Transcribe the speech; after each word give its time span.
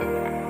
Thank 0.00 0.44
you. 0.44 0.49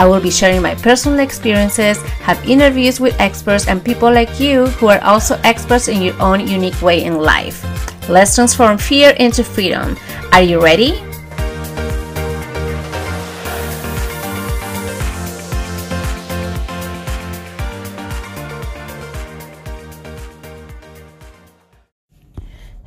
I 0.00 0.06
will 0.06 0.18
be 0.18 0.30
sharing 0.30 0.62
my 0.62 0.74
personal 0.76 1.18
experiences, 1.18 2.00
have 2.24 2.42
interviews 2.48 3.00
with 3.00 3.20
experts 3.20 3.68
and 3.68 3.84
people 3.84 4.10
like 4.10 4.40
you 4.40 4.64
who 4.80 4.88
are 4.88 5.02
also 5.04 5.38
experts 5.44 5.88
in 5.88 6.00
your 6.00 6.16
own 6.22 6.48
unique 6.48 6.80
way 6.80 7.04
in 7.04 7.20
life. 7.20 7.60
Let's 8.08 8.34
transform 8.34 8.78
fear 8.78 9.10
into 9.20 9.44
freedom. 9.44 9.98
Are 10.32 10.40
you 10.40 10.58
ready? 10.58 11.09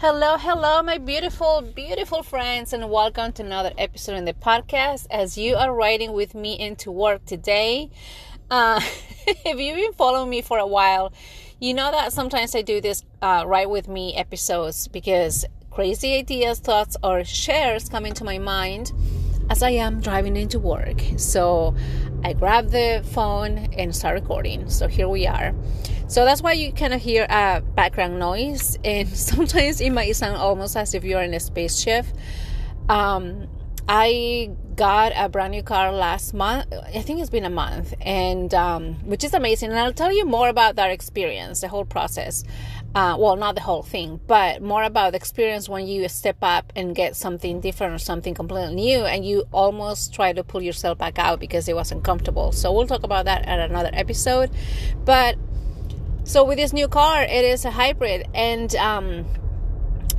Hello, 0.06 0.36
hello, 0.38 0.84
my 0.84 0.98
beautiful, 0.98 1.62
beautiful 1.62 2.24
friends, 2.24 2.74
and 2.74 2.92
welcome 2.92 3.32
to 3.32 3.42
another 3.42 3.72
episode 3.78 4.16
in 4.16 4.26
the 4.26 4.34
podcast. 4.34 5.08
As 5.10 5.38
you 5.38 5.56
are 5.56 5.74
riding 5.74 6.12
with 6.12 6.36
me 6.36 6.60
into 6.60 6.92
work 6.92 7.24
today, 7.24 7.90
uh, 8.52 8.82
if 9.28 9.58
you've 9.58 9.78
been 9.78 9.94
following 9.94 10.30
me 10.30 10.42
for 10.42 10.58
a 10.58 10.68
while, 10.68 11.14
you 11.62 11.74
know 11.74 11.90
that 11.90 12.12
sometimes 12.12 12.54
I 12.54 12.64
do 12.64 12.82
this 12.82 13.06
uh, 13.22 13.46
ride 13.48 13.68
with 13.68 13.88
me 13.88 14.14
episodes 14.14 14.90
because 14.90 15.46
crazy 15.72 16.18
ideas, 16.18 16.60
thoughts, 16.60 16.98
or 17.02 17.24
shares 17.24 17.88
come 17.88 18.06
into 18.06 18.26
my 18.26 18.40
mind 18.40 18.92
as 19.50 19.64
I 19.64 19.70
am 19.70 20.02
driving 20.02 20.36
into 20.36 20.60
work. 20.60 21.02
So 21.16 21.78
I 22.26 22.34
grab 22.34 22.72
the 22.72 23.06
phone 23.14 23.70
and 23.78 23.96
start 23.96 24.16
recording. 24.16 24.70
So 24.70 24.90
here 24.90 25.08
we 25.08 25.28
are. 25.28 25.54
So 26.14 26.26
that's 26.26 26.44
why 26.44 26.52
you 26.54 26.72
kind 26.72 26.94
of 26.94 27.02
hear 27.02 27.26
a 27.28 27.62
background 27.62 28.20
noise, 28.20 28.78
and 28.84 29.10
sometimes 29.18 29.82
it 29.82 29.90
might 29.90 30.16
sound 30.16 30.38
almost 30.38 30.78
as 30.78 30.94
if 30.94 31.04
you're 31.04 31.24
in 31.24 31.34
a 31.34 31.40
spaceship. 31.40 32.06
Um, 32.88 33.48
I 33.90 34.52
got 34.76 35.14
a 35.16 35.28
brand 35.28 35.54
new 35.54 35.64
car 35.64 35.92
last 35.92 36.36
month. 36.36 36.72
I 36.72 37.02
think 37.02 37.20
it's 37.20 37.32
been 37.32 37.46
a 37.46 37.50
month, 37.50 37.96
and 38.00 38.54
um, 38.54 38.94
which 39.10 39.24
is 39.24 39.34
amazing. 39.34 39.72
And 39.72 39.80
I'll 39.80 39.92
tell 39.92 40.14
you 40.14 40.24
more 40.24 40.50
about 40.50 40.76
that 40.76 40.92
experience, 40.92 41.62
the 41.62 41.68
whole 41.68 41.84
process. 41.84 42.44
Uh, 42.94 43.16
well, 43.18 43.36
not 43.36 43.56
the 43.56 43.62
whole 43.62 43.82
thing, 43.82 44.20
but 44.28 44.62
more 44.62 44.84
about 44.84 45.14
the 45.14 45.18
experience 45.18 45.68
when 45.68 45.88
you 45.88 46.08
step 46.10 46.38
up 46.44 46.72
and 46.76 46.96
get 46.96 47.16
something 47.16 47.60
different 47.60 47.92
or 47.92 47.98
something 47.98 48.36
completely 48.36 48.76
new, 48.76 49.00
and 49.00 49.26
you 49.26 49.46
almost 49.52 50.14
try 50.14 50.32
to 50.32 50.44
pull 50.44 50.62
yourself 50.62 50.96
back 51.00 51.18
out 51.18 51.40
because 51.40 51.68
it 51.68 51.74
wasn't 51.74 52.04
comfortable. 52.04 52.52
So 52.52 52.72
we'll 52.72 52.86
talk 52.86 53.02
about 53.02 53.26
that 53.26 53.48
at 53.48 53.58
another 53.58 53.90
episode. 53.94 54.52
But 55.06 55.38
so 56.24 56.44
with 56.44 56.58
this 56.58 56.74
new 56.74 56.88
car, 56.88 57.24
it 57.24 57.46
is 57.46 57.66
a 57.66 57.72
hybrid, 57.72 58.28
and 58.34 58.74
um, 58.76 59.26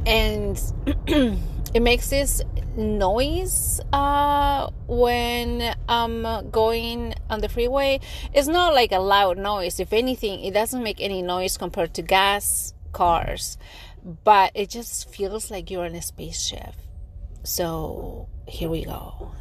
and 0.06 0.60
it 1.06 1.80
makes 1.80 2.10
this 2.10 2.42
noise 2.76 3.80
uh, 3.92 4.70
when 4.86 5.74
I'm 5.88 6.50
going 6.50 7.14
on 7.30 7.40
the 7.40 7.48
freeway. 7.48 8.00
It's 8.32 8.48
not 8.48 8.74
like 8.74 8.92
a 8.92 8.98
loud 8.98 9.38
noise. 9.38 9.80
If 9.80 9.92
anything, 9.92 10.44
it 10.44 10.52
doesn't 10.54 10.82
make 10.82 11.00
any 11.00 11.22
noise 11.22 11.56
compared 11.56 11.94
to 11.94 12.02
gas 12.02 12.74
cars, 12.92 13.58
but 14.24 14.52
it 14.54 14.70
just 14.70 15.08
feels 15.08 15.50
like 15.50 15.70
you're 15.70 15.86
in 15.86 15.94
a 15.94 16.02
spaceship. 16.02 16.74
So 17.42 18.28
here 18.46 18.68
we 18.68 18.84
go. 18.84 19.32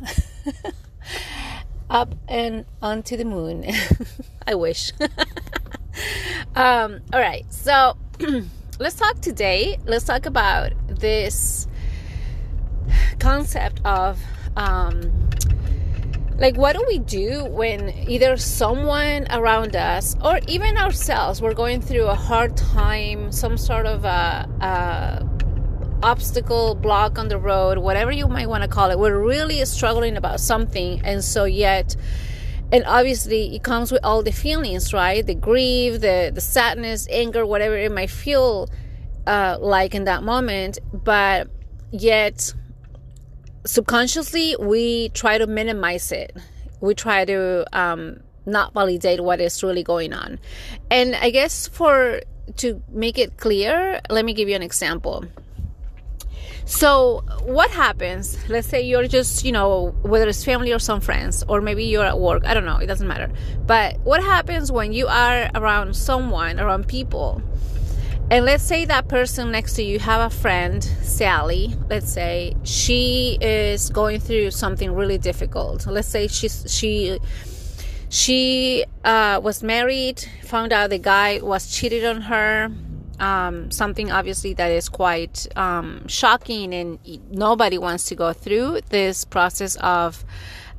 Up 1.89 2.15
and 2.27 2.65
onto 2.81 3.17
the 3.17 3.25
moon. 3.25 3.65
I 4.47 4.55
wish. 4.55 4.91
um, 6.55 7.01
all 7.11 7.19
right, 7.19 7.45
so 7.51 7.97
let's 8.79 8.95
talk 8.95 9.19
today. 9.21 9.77
Let's 9.85 10.05
talk 10.05 10.25
about 10.25 10.73
this 10.87 11.67
concept 13.19 13.81
of 13.85 14.19
um, 14.55 15.29
like 16.37 16.57
what 16.57 16.75
do 16.75 16.83
we 16.87 16.99
do 16.99 17.45
when 17.45 17.89
either 18.07 18.37
someone 18.37 19.27
around 19.31 19.75
us 19.75 20.15
or 20.23 20.39
even 20.47 20.77
ourselves 20.77 21.41
we're 21.41 21.53
going 21.53 21.81
through 21.81 22.05
a 22.05 22.15
hard 22.15 22.57
time 22.57 23.31
some 23.31 23.57
sort 23.57 23.85
of 23.85 24.03
a, 24.03 24.49
a 24.59 26.05
obstacle 26.05 26.75
block 26.75 27.17
on 27.17 27.27
the 27.29 27.37
road 27.37 27.77
whatever 27.77 28.11
you 28.11 28.27
might 28.27 28.49
want 28.49 28.61
to 28.63 28.67
call 28.67 28.91
it 28.91 28.99
we're 28.99 29.17
really 29.17 29.63
struggling 29.63 30.17
about 30.17 30.39
something 30.39 30.99
and 31.05 31.23
so 31.23 31.45
yet 31.45 31.95
and 32.73 32.83
obviously 32.87 33.55
it 33.55 33.63
comes 33.63 33.91
with 33.91 34.03
all 34.03 34.23
the 34.23 34.31
feelings 34.31 34.93
right? 34.93 35.25
The 35.25 35.35
grief 35.35 36.01
the 36.01 36.31
the 36.33 36.41
sadness 36.41 37.07
anger 37.09 37.45
whatever 37.45 37.77
it 37.77 37.91
might 37.91 38.09
feel 38.09 38.69
uh, 39.27 39.57
like 39.61 39.93
in 39.95 40.03
that 40.05 40.23
moment. 40.23 40.79
But 40.91 41.47
yet 41.91 42.53
subconsciously 43.65 44.57
we 44.59 45.09
try 45.09 45.37
to 45.37 45.47
minimize 45.47 46.11
it. 46.11 46.35
We 46.81 46.95
try 46.95 47.23
to 47.23 47.65
um, 47.71 48.19
not 48.45 48.73
validate 48.73 49.23
what 49.23 49.39
is 49.39 49.63
really 49.63 49.83
going 49.83 50.11
on. 50.11 50.39
And 50.89 51.15
i 51.15 51.29
guess 51.29 51.67
for 51.67 52.21
to 52.57 52.81
make 52.89 53.17
it 53.17 53.37
clear 53.37 54.01
let 54.09 54.25
me 54.25 54.33
give 54.33 54.49
you 54.49 54.55
an 54.55 54.63
example 54.63 55.23
so 56.65 57.23
what 57.43 57.69
happens 57.69 58.37
let's 58.49 58.67
say 58.67 58.81
you're 58.81 59.07
just 59.07 59.43
you 59.43 59.51
know 59.51 59.93
whether 60.01 60.27
it's 60.27 60.43
family 60.45 60.71
or 60.71 60.79
some 60.79 61.01
friends 61.01 61.43
or 61.47 61.61
maybe 61.61 61.83
you're 61.83 62.05
at 62.05 62.19
work 62.19 62.45
i 62.45 62.53
don't 62.53 62.65
know 62.65 62.77
it 62.77 62.87
doesn't 62.87 63.07
matter 63.07 63.29
but 63.65 63.99
what 64.01 64.23
happens 64.23 64.71
when 64.71 64.93
you 64.93 65.07
are 65.07 65.49
around 65.55 65.95
someone 65.95 66.59
around 66.59 66.87
people 66.87 67.41
and 68.31 68.45
let's 68.45 68.63
say 68.63 68.85
that 68.85 69.07
person 69.09 69.51
next 69.51 69.73
to 69.73 69.83
you 69.83 69.99
have 69.99 70.31
a 70.31 70.35
friend, 70.35 70.83
Sally, 70.83 71.75
let's 71.89 72.11
say 72.11 72.55
she 72.63 73.37
is 73.41 73.89
going 73.89 74.19
through 74.19 74.51
something 74.51 74.91
really 74.91 75.17
difficult. 75.17 75.85
Let's 75.85 76.07
say 76.07 76.27
she's 76.27 76.65
she 76.67 77.19
she 78.09 78.85
uh, 79.03 79.39
was 79.43 79.61
married, 79.61 80.25
found 80.43 80.71
out 80.71 80.89
the 80.89 80.97
guy 80.97 81.41
was 81.43 81.71
cheated 81.71 82.05
on 82.05 82.21
her. 82.21 82.71
Um, 83.23 83.71
something 83.71 84.11
obviously 84.11 84.53
that 84.55 84.69
is 84.69 84.89
quite 84.89 85.47
um, 85.55 86.05
shocking, 86.09 86.73
and 86.73 86.99
nobody 87.31 87.77
wants 87.77 88.03
to 88.09 88.15
go 88.15 88.33
through 88.33 88.81
this 88.89 89.23
process 89.23 89.77
of 89.77 90.25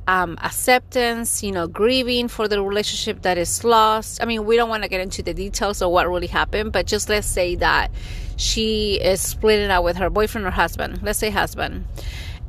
um, 0.07 0.37
acceptance, 0.43 1.41
you 1.41 1.51
know, 1.51 1.65
grieving 1.67 2.27
for 2.27 2.47
the 2.47 2.61
relationship 2.61 3.23
that 3.23 3.39
is 3.39 3.63
lost. 3.63 4.21
I 4.21 4.25
mean, 4.25 4.45
we 4.45 4.57
don't 4.57 4.69
want 4.69 4.83
to 4.83 4.89
get 4.89 5.01
into 5.01 5.23
the 5.23 5.33
details 5.33 5.81
of 5.81 5.89
what 5.89 6.07
really 6.07 6.27
happened, 6.27 6.71
but 6.71 6.85
just 6.85 7.09
let's 7.09 7.25
say 7.25 7.55
that 7.55 7.89
she 8.37 9.01
is 9.01 9.21
splitting 9.21 9.71
up 9.71 9.83
with 9.83 9.97
her 9.97 10.11
boyfriend 10.11 10.45
or 10.45 10.51
husband. 10.51 11.01
Let's 11.01 11.17
say 11.17 11.31
husband, 11.31 11.87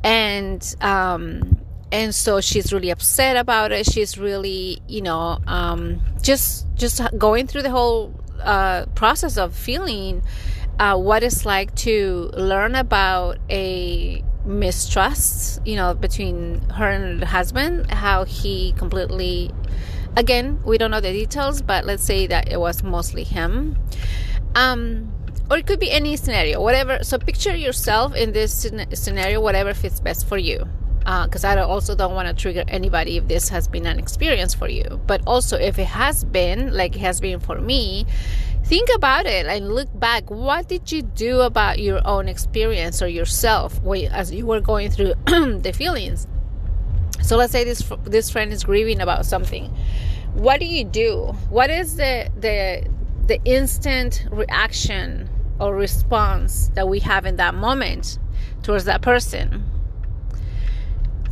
and 0.05 0.77
um, 0.83 1.59
and 1.91 2.15
so 2.15 2.43
she's 2.43 2.71
really 2.71 2.91
upset 2.91 3.39
about 3.39 3.73
it. 3.73 3.87
She's 3.87 4.19
really, 4.19 4.83
you 4.89 5.01
know, 5.01 5.39
um, 5.47 6.03
just 6.21 6.67
just 6.75 7.01
going 7.17 7.47
through 7.47 7.63
the 7.63 7.71
whole 7.71 8.13
uh, 8.43 8.87
process 8.95 9.37
of 9.37 9.55
feeling 9.55 10.23
uh, 10.79 10.97
what 10.97 11.23
it's 11.23 11.47
like 11.47 11.75
to 11.75 12.31
learn 12.35 12.75
about 12.75 13.39
a 13.51 14.23
mistrust, 14.45 15.61
you 15.67 15.77
know, 15.77 15.95
between 15.95 16.61
her 16.71 16.89
and 16.89 17.21
the 17.21 17.27
husband, 17.27 17.91
how 17.91 18.25
he 18.25 18.73
completely, 18.73 19.51
again, 20.17 20.61
we 20.65 20.79
don't 20.79 20.91
know 20.91 21.01
the 21.01 21.13
details, 21.13 21.63
but 21.63 21.85
let's 21.85 22.05
say 22.05 22.27
that 22.27 22.53
it 22.53 22.61
was 22.61 22.83
mostly 22.83 23.25
him. 23.25 23.77
Um, 24.55 25.13
or 25.51 25.59
it 25.59 25.67
could 25.67 25.81
be 25.81 25.91
any 25.91 26.17
scenario, 26.17 26.61
whatever. 26.61 27.03
So 27.03 27.19
picture 27.19 27.55
yourself 27.55 28.15
in 28.15 28.33
this 28.33 28.69
scenario, 28.95 29.41
whatever 29.41 29.75
fits 29.75 30.01
best 30.01 30.27
for 30.27 30.39
you. 30.39 30.67
Because 31.07 31.45
uh, 31.45 31.49
I 31.49 31.61
also 31.61 31.95
don't 31.95 32.15
want 32.15 32.29
to 32.29 32.35
trigger 32.35 32.65
anybody 32.67 33.17
if 33.17 33.29
this 33.29 33.49
has 33.49 33.69
been 33.69 33.87
an 33.87 33.99
experience 33.99 34.55
for 34.55 34.69
you. 34.69 35.01
But 35.07 35.23
also, 35.27 35.57
if 35.57 35.79
it 35.79 35.87
has 35.87 36.25
been, 36.25 36.75
like 36.75 36.97
it 36.97 37.01
has 37.01 37.21
been 37.21 37.39
for 37.39 37.61
me, 37.61 38.07
think 38.65 38.89
about 38.95 39.25
it 39.27 39.47
and 39.47 39.73
look 39.73 39.89
back 39.99 40.29
what 40.29 40.69
did 40.69 40.91
you 40.91 41.03
do 41.03 41.43
about 41.43 41.79
your 41.79 42.05
own 42.05 42.29
experience 42.29 43.01
or 43.01 43.07
yourself 43.07 43.79
as 44.11 44.33
you 44.33 44.45
were 44.45 44.61
going 44.61 44.91
through 44.91 45.15
the 45.27 45.73
feelings 45.73 46.27
so 47.23 47.37
let's 47.37 47.53
say 47.53 47.63
this 47.63 47.89
this 48.03 48.29
friend 48.29 48.53
is 48.53 48.65
grieving 48.65 49.01
about 49.01 49.25
something 49.25 49.67
what 50.35 50.59
do 50.59 50.67
you 50.67 50.83
do 50.83 51.33
what 51.49 51.71
is 51.71 51.95
the 51.95 52.29
the 52.41 52.85
the 53.29 53.41
instant 53.45 54.27
reaction 54.33 55.29
or 55.61 55.75
response 55.75 56.71
that 56.75 56.89
we 56.89 57.01
have 57.01 57.27
in 57.27 57.37
that 57.37 57.55
moment 57.55 58.19
towards 58.63 58.85
that 58.85 59.03
person. 59.03 59.65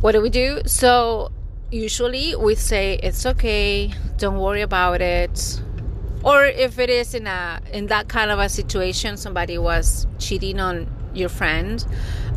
What 0.01 0.11
do 0.11 0.21
we 0.21 0.29
do? 0.29 0.61
So 0.65 1.31
usually 1.71 2.35
we 2.35 2.55
say 2.55 2.99
it's 3.01 3.25
okay, 3.25 3.93
don't 4.17 4.37
worry 4.37 4.61
about 4.61 5.01
it. 5.01 5.61
Or 6.23 6.45
if 6.45 6.79
it 6.79 6.89
is 6.89 7.13
in 7.13 7.27
a 7.27 7.61
in 7.71 7.87
that 7.87 8.07
kind 8.07 8.31
of 8.31 8.39
a 8.39 8.49
situation, 8.49 9.17
somebody 9.17 9.57
was 9.57 10.07
cheating 10.17 10.59
on 10.59 10.87
your 11.13 11.29
friend, 11.29 11.85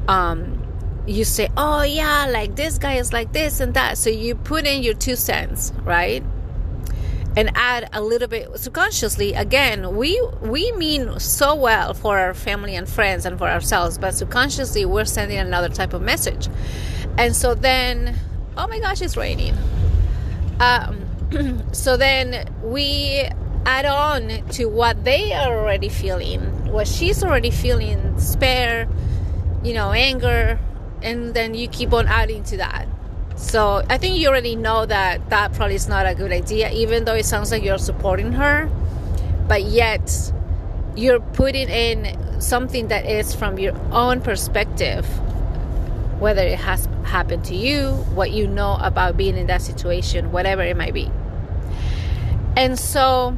um, 0.08 0.62
you 1.06 1.24
say, 1.24 1.48
"Oh 1.56 1.82
yeah, 1.82 2.26
like 2.30 2.54
this 2.54 2.76
guy 2.78 2.94
is 2.94 3.12
like 3.14 3.32
this 3.32 3.60
and 3.60 3.72
that." 3.74 3.96
So 3.96 4.10
you 4.10 4.34
put 4.34 4.66
in 4.66 4.82
your 4.82 4.94
two 4.94 5.16
cents, 5.16 5.72
right? 5.84 6.22
and 7.36 7.52
add 7.54 7.88
a 7.92 8.02
little 8.02 8.26
bit 8.26 8.48
subconsciously 8.58 9.32
again 9.34 9.96
we 9.96 10.20
we 10.40 10.72
mean 10.72 11.20
so 11.20 11.54
well 11.54 11.94
for 11.94 12.18
our 12.18 12.34
family 12.34 12.74
and 12.74 12.88
friends 12.88 13.24
and 13.24 13.38
for 13.38 13.48
ourselves 13.48 13.96
but 13.96 14.12
subconsciously 14.12 14.84
we're 14.84 15.04
sending 15.04 15.38
another 15.38 15.68
type 15.68 15.92
of 15.92 16.02
message 16.02 16.48
and 17.18 17.36
so 17.36 17.54
then 17.54 18.16
oh 18.56 18.66
my 18.66 18.80
gosh 18.80 19.02
it's 19.02 19.16
raining. 19.16 19.56
Um, 20.60 21.04
so 21.72 21.96
then 21.96 22.48
we 22.62 23.28
add 23.66 23.84
on 23.84 24.48
to 24.48 24.64
what 24.66 25.04
they 25.04 25.34
are 25.34 25.58
already 25.58 25.90
feeling 25.90 26.40
what 26.72 26.88
she's 26.88 27.22
already 27.22 27.50
feeling 27.50 28.14
despair 28.14 28.88
you 29.62 29.74
know 29.74 29.92
anger 29.92 30.58
and 31.02 31.34
then 31.34 31.54
you 31.54 31.68
keep 31.68 31.92
on 31.92 32.06
adding 32.06 32.42
to 32.44 32.56
that. 32.58 32.86
So 33.36 33.84
I 33.88 33.98
think 33.98 34.18
you 34.18 34.28
already 34.28 34.56
know 34.56 34.84
that 34.86 35.30
that 35.30 35.52
probably 35.52 35.76
is 35.76 35.88
not 35.88 36.06
a 36.06 36.14
good 36.14 36.32
idea, 36.32 36.70
even 36.72 37.04
though 37.04 37.14
it 37.14 37.24
sounds 37.24 37.52
like 37.52 37.62
you're 37.62 37.78
supporting 37.78 38.32
her, 38.32 38.68
but 39.46 39.62
yet 39.62 40.32
you're 40.96 41.20
putting 41.20 41.68
in 41.68 42.40
something 42.40 42.88
that 42.88 43.06
is 43.06 43.34
from 43.34 43.58
your 43.58 43.76
own 43.92 44.20
perspective, 44.20 45.06
whether 46.18 46.42
it 46.42 46.58
has 46.58 46.86
happened 47.04 47.44
to 47.46 47.56
you, 47.56 47.92
what 48.14 48.30
you 48.30 48.46
know 48.46 48.76
about 48.80 49.16
being 49.16 49.36
in 49.36 49.46
that 49.46 49.62
situation, 49.62 50.32
whatever 50.32 50.62
it 50.62 50.76
might 50.76 50.94
be. 50.94 51.10
And 52.56 52.78
so, 52.78 53.36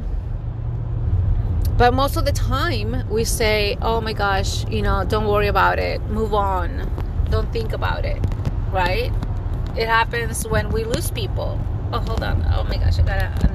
but 1.77 1.93
most 1.93 2.17
of 2.17 2.25
the 2.25 2.31
time 2.31 3.07
we 3.09 3.23
say, 3.23 3.77
oh 3.81 4.01
my 4.01 4.13
gosh, 4.13 4.67
you 4.67 4.81
know, 4.81 5.05
don't 5.05 5.27
worry 5.27 5.47
about 5.47 5.79
it, 5.79 6.01
move 6.03 6.33
on, 6.33 6.89
don't 7.29 7.51
think 7.53 7.73
about 7.73 8.05
it, 8.05 8.21
right? 8.71 9.11
it 9.77 9.87
happens 9.87 10.47
when 10.47 10.69
we 10.69 10.83
lose 10.83 11.11
people. 11.11 11.59
Oh, 11.93 11.99
hold 11.99 12.23
on. 12.23 12.45
Oh 12.53 12.63
my 12.63 12.77
gosh, 12.77 12.99
I 12.99 13.03
gotta 13.03 13.51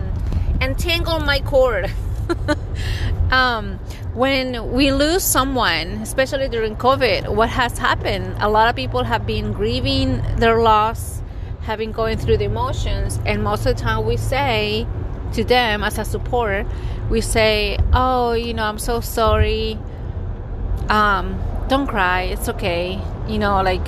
untangle 0.61 1.20
my 1.20 1.40
cord. 1.40 1.90
um, 3.31 3.78
when 4.14 4.73
we 4.73 4.93
lose 4.93 5.23
someone, 5.23 5.88
especially 6.02 6.49
during 6.49 6.76
COVID, 6.76 7.34
what 7.34 7.49
has 7.49 7.78
happened? 7.78 8.37
A 8.40 8.49
lot 8.49 8.69
of 8.69 8.76
people 8.76 9.05
have 9.05 9.26
been 9.26 9.52
grieving 9.52 10.23
their 10.37 10.61
loss, 10.61 11.23
been 11.76 11.93
going 11.93 12.17
through 12.17 12.37
the 12.37 12.44
emotions, 12.44 13.19
and 13.26 13.43
most 13.43 13.67
of 13.67 13.76
the 13.76 13.82
time 13.82 14.06
we 14.06 14.17
say 14.17 14.87
to 15.32 15.43
them 15.43 15.82
as 15.82 15.99
a 15.99 16.05
support, 16.05 16.64
we 17.11 17.20
say, 17.20 17.76
"Oh, 17.93 18.32
you 18.32 18.55
know, 18.55 18.64
I'm 18.64 18.78
so 18.78 19.00
sorry. 19.00 19.78
Um, 20.88 21.40
don't 21.69 21.88
cry. 21.88 22.23
It's 22.23 22.49
okay. 22.49 23.00
You 23.28 23.38
know, 23.38 23.62
like." 23.62 23.87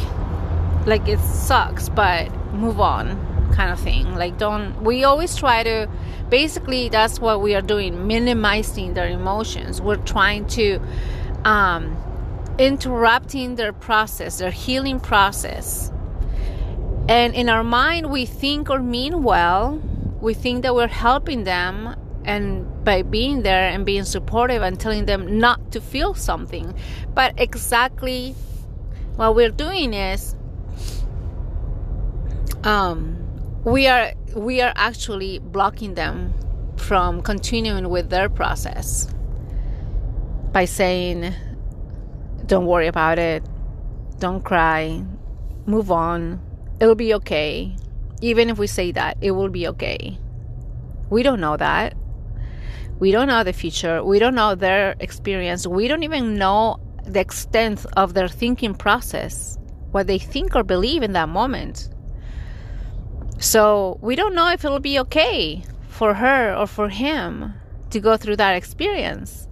like 0.88 1.06
it 1.06 1.18
sucks 1.20 1.90
but 1.90 2.32
move 2.54 2.80
on 2.80 3.37
kind 3.58 3.72
of 3.72 3.80
thing. 3.80 4.14
Like 4.14 4.38
don't 4.38 4.84
we 4.84 5.02
always 5.02 5.34
try 5.34 5.64
to 5.64 5.88
basically 6.28 6.88
that's 6.88 7.18
what 7.18 7.42
we 7.42 7.56
are 7.56 7.66
doing 7.74 8.06
minimizing 8.06 8.94
their 8.94 9.08
emotions. 9.08 9.80
We're 9.80 9.96
trying 9.96 10.46
to 10.58 10.80
um, 11.44 11.96
interrupting 12.58 13.56
their 13.56 13.72
process 13.72 14.38
their 14.38 14.52
healing 14.52 15.00
process. 15.00 15.90
And 17.08 17.34
in 17.34 17.48
our 17.48 17.64
mind 17.64 18.10
we 18.12 18.26
think 18.26 18.70
or 18.70 18.78
mean 18.78 19.24
well. 19.24 19.82
We 20.20 20.34
think 20.34 20.62
that 20.62 20.74
we're 20.74 20.94
helping 21.08 21.42
them 21.44 21.96
and 22.24 22.64
by 22.84 23.02
being 23.02 23.42
there 23.42 23.68
and 23.68 23.84
being 23.84 24.04
supportive 24.04 24.62
and 24.62 24.78
telling 24.78 25.06
them 25.06 25.38
not 25.38 25.72
to 25.72 25.80
feel 25.80 26.14
something. 26.14 26.74
But 27.12 27.34
exactly 27.38 28.36
what 29.16 29.34
we're 29.34 29.50
doing 29.50 29.94
is 29.94 30.36
um, 32.62 33.17
we 33.64 33.86
are 33.86 34.12
we 34.34 34.60
are 34.60 34.72
actually 34.76 35.38
blocking 35.38 35.94
them 35.94 36.32
from 36.76 37.22
continuing 37.22 37.88
with 37.88 38.08
their 38.10 38.28
process 38.28 39.12
by 40.52 40.64
saying 40.64 41.34
don't 42.46 42.64
worry 42.64 42.86
about 42.86 43.18
it. 43.18 43.44
Don't 44.18 44.42
cry. 44.42 45.04
Move 45.66 45.90
on. 45.90 46.40
It'll 46.80 46.94
be 46.94 47.12
okay. 47.14 47.76
Even 48.22 48.48
if 48.48 48.58
we 48.58 48.66
say 48.66 48.90
that 48.92 49.18
it 49.20 49.32
will 49.32 49.50
be 49.50 49.68
okay. 49.68 50.18
We 51.10 51.22
don't 51.22 51.40
know 51.40 51.56
that. 51.58 51.94
We 53.00 53.12
don't 53.12 53.28
know 53.28 53.44
the 53.44 53.52
future. 53.52 54.02
We 54.02 54.18
don't 54.18 54.34
know 54.34 54.54
their 54.54 54.96
experience. 54.98 55.66
We 55.66 55.88
don't 55.88 56.04
even 56.04 56.36
know 56.36 56.80
the 57.04 57.20
extent 57.20 57.84
of 57.96 58.14
their 58.14 58.28
thinking 58.28 58.74
process 58.74 59.58
what 59.90 60.06
they 60.06 60.18
think 60.18 60.54
or 60.56 60.62
believe 60.62 61.02
in 61.02 61.12
that 61.12 61.28
moment 61.28 61.88
so 63.38 63.98
we 64.00 64.16
don't 64.16 64.34
know 64.34 64.50
if 64.50 64.64
it'll 64.64 64.80
be 64.80 64.98
okay 65.00 65.62
for 65.88 66.14
her 66.14 66.54
or 66.54 66.66
for 66.66 66.88
him 66.88 67.54
to 67.90 68.00
go 68.00 68.16
through 68.16 68.36
that 68.36 68.54
experience. 68.56 69.48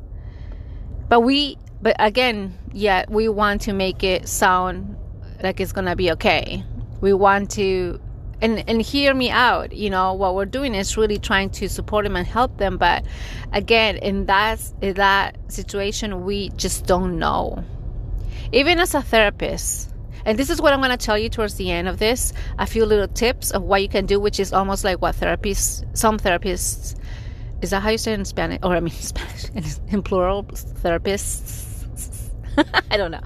But 1.09 1.21
we, 1.21 1.59
but 1.81 1.97
again, 1.99 2.59
yeah, 2.73 3.05
we 3.09 3.29
want 3.29 3.63
to 3.63 3.73
make 3.73 4.03
it 4.03 4.29
sound 4.29 4.97
like 5.43 5.61
it's 5.61 5.73
gonna 5.73 5.97
be 5.97 6.11
okay. 6.13 6.65
We 7.01 7.13
want 7.13 7.51
to, 7.53 8.01
and 8.41 8.69
and 8.69 8.83
hear 8.83 9.15
me 9.15 9.31
out. 9.31 9.73
You 9.73 9.91
know 9.91 10.15
what 10.15 10.35
we're 10.35 10.47
doing 10.47 10.75
is 10.75 10.97
really 10.97 11.19
trying 11.19 11.51
to 11.51 11.69
support 11.69 12.05
them 12.05 12.17
and 12.17 12.27
help 12.27 12.57
them. 12.59 12.79
But 12.79 13.05
again, 13.53 13.99
in 13.99 14.27
that 14.27 14.61
in 14.83 14.95
that 14.95 15.37
situation, 15.51 16.25
we 16.25 16.51
just 16.51 16.87
don't 16.87 17.19
know. 17.19 17.65
Even 18.53 18.81
as 18.81 18.95
a 18.95 19.03
therapist, 19.03 19.93
and 20.27 20.37
this 20.37 20.51
is 20.51 20.61
what 20.61 20.73
I'm 20.73 20.81
going 20.81 20.91
to 20.91 20.97
tell 20.97 21.17
you 21.17 21.31
towards 21.31 21.55
the 21.55 21.71
end 21.71 21.87
of 21.89 21.99
this 21.99 22.33
a 22.59 22.67
few 22.67 22.85
little 22.85 23.09
tips 23.09 23.53
of 23.53 23.63
what 23.63 23.81
you 23.81 23.89
can 23.89 24.07
do, 24.07 24.19
which 24.21 24.41
is 24.41 24.53
almost 24.53 24.83
like 24.85 25.01
what 25.01 25.15
therapists, 25.15 25.85
some 25.97 26.19
therapists, 26.19 26.97
is 27.63 27.71
that 27.71 27.81
how 27.81 27.91
you 27.91 27.99
say 27.99 28.13
it 28.13 28.19
in 28.19 28.25
Spanish? 28.25 28.59
Or 28.63 28.75
I 28.75 28.81
mean, 28.81 28.91
Spanish, 28.93 29.47
in 29.89 30.03
plural, 30.03 30.43
therapists. 30.43 32.31
I 32.91 32.97
don't 32.97 33.13
know. 33.13 33.21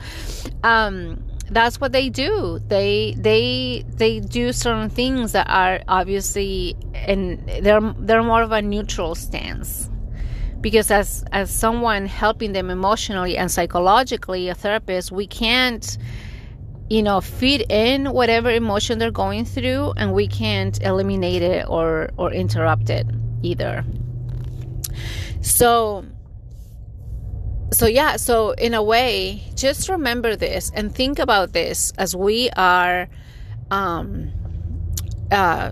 Um, 0.63 1.25
that's 1.51 1.81
what 1.81 1.93
they 1.93 2.11
do. 2.11 2.61
They 2.69 3.15
they 3.17 3.85
they 3.89 4.21
do 4.21 4.53
certain 4.53 4.91
things 4.91 5.33
that 5.33 5.49
are 5.49 5.81
obviously 5.89 6.77
and 6.95 7.45
they're 7.63 7.81
they're 7.99 8.23
more 8.23 8.43
of 8.43 8.53
a 8.53 8.63
neutral 8.63 9.15
stance 9.15 9.91
because 10.61 10.91
as 10.91 11.25
as 11.33 11.51
someone 11.51 12.07
helping 12.07 12.53
them 12.53 12.71
emotionally 12.71 13.37
and 13.37 13.51
psychologically 13.51 14.49
a 14.49 14.55
therapist 14.55 15.11
we 15.11 15.27
can't 15.27 15.99
you 16.91 17.03
know 17.03 17.21
feed 17.21 17.65
in 17.71 18.13
whatever 18.13 18.51
emotion 18.51 18.99
they're 18.99 19.11
going 19.11 19.45
through 19.45 19.93
and 19.97 20.13
we 20.13 20.27
can't 20.27 20.83
eliminate 20.83 21.41
it 21.41 21.65
or 21.69 22.11
or 22.19 22.33
interrupt 22.33 22.91
it 22.91 23.07
either. 23.43 23.85
So 25.41 26.05
so 27.73 27.87
yeah 27.87 28.17
so 28.17 28.51
in 28.51 28.75
a 28.75 28.83
way 28.83 29.45
just 29.55 29.89
remember 29.89 30.35
this 30.35 30.73
and 30.75 30.93
think 30.93 31.21
about 31.21 31.53
this 31.53 31.93
as 31.99 32.17
we 32.17 32.51
are 32.57 33.09
um 33.71 34.29
uh 35.31 35.71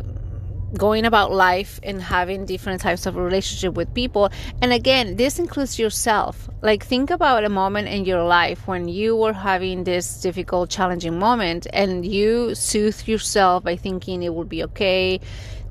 going 0.77 1.05
about 1.05 1.33
life 1.33 1.81
and 1.83 2.03
having 2.03 2.45
different 2.45 2.81
types 2.81 3.07
of 3.07 3.17
relationship 3.17 3.75
with 3.75 3.93
people. 3.95 4.31
And 4.61 4.73
again 4.73 5.17
this 5.17 5.39
includes 5.39 5.79
yourself. 5.79 6.49
Like 6.63 6.85
think 6.85 7.11
about 7.11 7.45
a 7.45 7.49
moment 7.49 7.89
in 7.89 8.05
your 8.05 8.25
life 8.25 8.67
when 8.67 8.89
you 8.89 9.17
were 9.17 9.33
having 9.33 9.85
this 9.85 10.21
difficult 10.21 10.71
challenging 10.71 11.19
moment 11.19 11.67
and 11.73 12.05
you 12.05 12.55
soothe 12.55 13.07
yourself 13.07 13.65
by 13.65 13.77
thinking 13.77 14.23
it 14.23 14.35
will 14.35 14.45
be 14.45 14.65
okay 14.65 15.21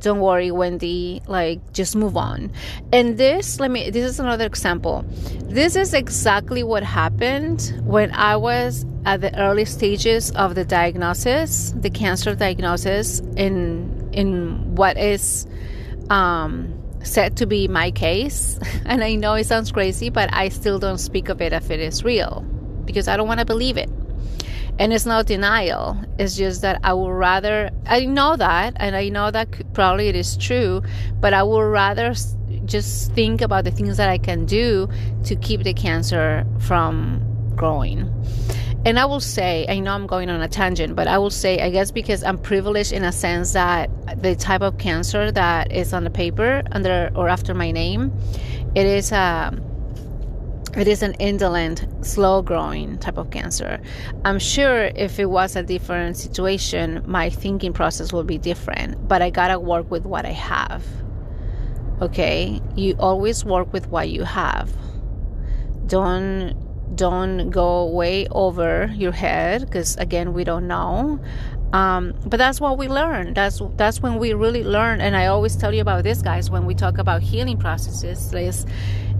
don't 0.01 0.20
worry 0.20 0.51
wendy 0.51 1.22
like 1.27 1.60
just 1.74 1.96
move 1.96 2.16
on 2.16 2.51
and 2.94 3.18
this 3.18 3.60
let 3.60 3.72
me 3.72 3.89
this 3.89 4.06
is 4.06 4.20
another 4.20 4.46
example 4.46 5.04
this 5.44 5.75
is 5.75 5.94
exactly 5.94 6.63
what 6.63 6.84
happened 6.84 7.74
when 7.84 8.12
i 8.13 8.36
was 8.36 8.86
at 9.06 9.22
the 9.22 9.38
early 9.39 9.66
stages 9.66 10.32
of 10.32 10.56
the 10.56 10.66
diagnosis 10.66 11.74
the 11.77 11.89
cancer 11.89 12.36
diagnosis 12.36 13.20
in 13.36 14.10
in 14.13 14.75
what 14.75 14.98
is 14.98 15.48
um, 16.10 16.74
said 17.04 17.38
to 17.38 17.46
be 17.46 17.68
my 17.68 17.92
case. 17.92 18.60
And 18.86 19.04
I 19.04 19.16
know 19.16 19.34
it 19.34 19.46
sounds 19.46 19.72
crazy, 19.72 20.10
but 20.10 20.30
I 20.34 20.50
still 20.50 20.80
don't 20.80 20.98
speak 20.98 21.30
of 21.30 21.42
it 21.42 21.51
if 21.51 21.70
it 21.70 21.80
is 21.80 22.04
real 22.04 22.42
because 22.86 23.08
I 23.08 23.18
don't 23.18 23.27
want 23.27 23.42
to 23.42 23.46
believe 23.46 23.75
it. 23.77 23.89
And 24.80 24.94
it's 24.94 25.06
not 25.06 25.26
denial. 25.26 26.00
It's 26.20 26.36
just 26.36 26.62
that 26.62 26.80
I 26.84 26.94
would 26.94 27.10
rather, 27.12 27.72
I 27.88 28.06
know 28.06 28.36
that, 28.36 28.74
and 28.78 28.96
I 28.96 29.10
know 29.10 29.32
that 29.32 29.74
probably 29.74 30.08
it 30.08 30.16
is 30.16 30.38
true, 30.38 30.84
but 31.20 31.34
I 31.34 31.42
would 31.42 31.62
rather 31.62 32.14
just 32.66 33.12
think 33.14 33.42
about 33.42 33.64
the 33.64 33.72
things 33.72 33.98
that 33.98 34.10
I 34.10 34.18
can 34.18 34.46
do 34.46 34.88
to 35.26 35.36
keep 35.36 35.64
the 35.64 35.74
cancer 35.74 36.46
from 36.60 37.24
growing. 37.56 38.14
And 38.86 39.00
I 39.00 39.06
will 39.06 39.20
say, 39.20 39.66
I 39.68 39.80
know 39.80 39.92
I'm 39.92 40.08
going 40.08 40.30
on 40.30 40.42
a 40.42 40.48
tangent, 40.48 40.96
but 40.96 41.08
I 41.08 41.18
will 41.18 41.32
say, 41.32 41.60
I 41.60 41.70
guess 41.70 41.92
because 41.92 42.24
I'm 42.24 42.38
privileged 42.38 42.94
in 42.94 43.04
a 43.04 43.12
sense 43.12 43.54
that 43.54 43.90
the 44.22 44.36
type 44.36 44.62
of 44.62 44.78
cancer 44.78 45.32
that 45.32 45.72
is 45.72 45.92
on 45.92 46.04
the 46.04 46.10
paper 46.10 46.62
under 46.72 47.12
or 47.16 47.28
after 47.28 47.54
my 47.54 47.72
name, 47.72 48.14
it 48.76 48.86
is 48.86 49.12
a 49.12 49.52
um, 49.52 49.77
it 50.78 50.88
is 50.88 51.02
an 51.02 51.14
indolent, 51.16 51.88
slow 52.06 52.42
growing 52.42 52.98
type 53.00 53.18
of 53.18 53.32
cancer. 53.32 53.80
I'm 54.26 54.38
sure 54.38 54.92
if 54.96 55.20
it 55.20 55.26
was 55.26 55.56
a 55.56 55.64
different 55.64 56.18
situation, 56.18 57.04
my 57.08 57.30
thinking 57.30 57.74
process 57.74 58.14
would 58.14 58.28
be 58.28 58.38
different, 58.38 59.08
but 59.08 59.22
I 59.22 59.30
gotta 59.32 59.60
work 59.60 59.90
with 59.90 60.06
what 60.06 60.26
I 60.26 60.34
have. 60.34 60.86
Okay? 62.02 62.62
You 62.76 62.96
always 63.00 63.44
work 63.44 63.74
with 63.74 63.88
what 63.88 64.10
you 64.10 64.24
have. 64.24 64.72
Don't 65.88 66.56
don't 66.96 67.50
go 67.50 67.86
way 67.88 68.28
over 68.32 68.90
your 68.96 69.12
head 69.12 69.62
because 69.62 69.96
again 69.98 70.34
we 70.34 70.44
don't 70.44 70.68
know 70.68 71.20
um, 71.74 72.14
but 72.26 72.38
that's 72.38 72.62
what 72.62 72.78
we 72.78 72.88
learn 72.88 73.34
that's 73.34 73.62
that's 73.76 74.00
when 74.00 74.18
we 74.18 74.34
really 74.34 74.64
learn 74.64 75.02
and 75.02 75.16
i 75.16 75.26
always 75.26 75.56
tell 75.56 75.74
you 75.74 75.82
about 75.82 76.04
this 76.04 76.22
guys 76.22 76.50
when 76.50 76.66
we 76.66 76.74
talk 76.74 76.98
about 76.98 77.22
healing 77.22 77.58
processes 77.58 78.34
is 78.34 78.66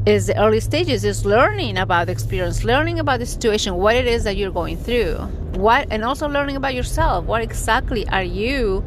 is 0.08 0.28
the 0.28 0.42
early 0.42 0.62
stages 0.62 1.04
is 1.04 1.26
learning 1.26 1.78
about 1.78 2.06
the 2.06 2.14
experience 2.14 2.64
learning 2.64 2.98
about 2.98 3.20
the 3.20 3.26
situation 3.26 3.76
what 3.76 3.94
it 3.94 4.08
is 4.08 4.24
that 4.24 4.38
you're 4.38 4.52
going 4.52 4.78
through. 4.78 5.16
What 5.60 5.90
and 5.92 6.06
also 6.06 6.30
learning 6.30 6.56
about 6.56 6.74
yourself. 6.74 7.26
What 7.26 7.42
exactly 7.42 8.08
are 8.08 8.24
you 8.24 8.86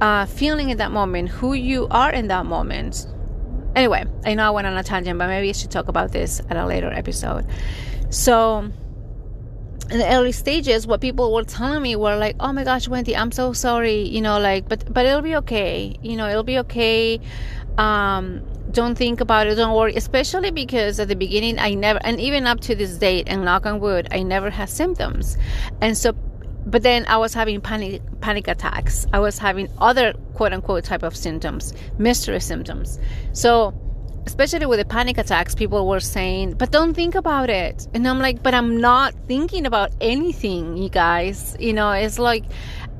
uh, 0.00 0.26
feeling 0.26 0.70
in 0.70 0.78
that 0.78 0.90
moment? 0.90 1.28
Who 1.28 1.52
you 1.52 1.86
are 1.92 2.10
in 2.10 2.26
that 2.28 2.46
moment. 2.46 3.06
Anyway 3.76 4.04
i 4.24 4.34
know 4.34 4.48
i 4.48 4.50
went 4.50 4.66
on 4.66 4.76
a 4.76 4.82
tangent 4.82 5.16
but 5.20 5.28
maybe 5.28 5.48
i 5.48 5.52
should 5.52 5.70
talk 5.70 5.86
about 5.86 6.10
this 6.10 6.40
at 6.50 6.56
a 6.56 6.66
later 6.66 6.90
episode. 6.90 7.46
So 8.10 8.72
in 9.88 9.98
the 9.98 10.12
early 10.12 10.32
stages 10.32 10.84
what 10.84 11.00
people 11.00 11.32
were 11.32 11.44
telling 11.44 11.80
me 11.80 11.94
were 11.94 12.16
like 12.16 12.34
oh 12.40 12.52
my 12.52 12.64
gosh 12.64 12.86
wendy 12.88 13.16
i'm 13.16 13.32
so 13.32 13.52
sorry 13.52 14.02
you 14.02 14.20
know 14.20 14.38
like 14.38 14.68
but 14.68 14.92
but 14.92 15.06
it'll 15.06 15.22
be 15.22 15.36
okay. 15.36 15.96
You 16.02 16.16
know 16.16 16.28
it'll 16.28 16.42
be 16.42 16.58
okay 16.58 17.20
um 17.78 18.42
don't 18.72 18.96
think 18.96 19.20
about 19.20 19.46
it 19.46 19.54
don't 19.54 19.74
worry 19.76 19.94
especially 19.94 20.50
because 20.50 20.98
at 21.00 21.08
the 21.08 21.16
beginning 21.16 21.58
i 21.58 21.74
never 21.74 21.98
and 22.04 22.20
even 22.20 22.46
up 22.46 22.60
to 22.60 22.74
this 22.74 22.96
date 22.96 23.26
and 23.28 23.44
knock 23.44 23.66
on 23.66 23.80
wood 23.80 24.08
i 24.12 24.22
never 24.22 24.50
had 24.50 24.68
symptoms. 24.68 25.36
And 25.80 25.96
so 25.96 26.12
but 26.66 26.82
then 26.82 27.06
i 27.06 27.16
was 27.16 27.34
having 27.34 27.60
panic 27.60 28.02
panic 28.20 28.48
attacks. 28.48 29.06
I 29.12 29.18
was 29.18 29.38
having 29.38 29.68
other 29.78 30.14
quote 30.34 30.52
unquote 30.52 30.84
type 30.84 31.02
of 31.02 31.16
symptoms 31.16 31.72
mystery 31.98 32.40
symptoms. 32.40 32.98
So 33.32 33.74
especially 34.26 34.66
with 34.66 34.78
the 34.78 34.84
panic 34.84 35.16
attacks 35.16 35.54
people 35.54 35.88
were 35.88 36.00
saying 36.00 36.52
but 36.52 36.70
don't 36.70 36.94
think 36.94 37.14
about 37.14 37.50
it. 37.50 37.88
And 37.94 38.06
i'm 38.06 38.18
like 38.18 38.42
but 38.42 38.54
i'm 38.54 38.76
not 38.76 39.14
thinking 39.26 39.66
about 39.66 39.90
anything 40.00 40.76
you 40.76 40.88
guys. 40.88 41.56
You 41.58 41.72
know 41.72 41.90
it's 41.92 42.18
like 42.18 42.44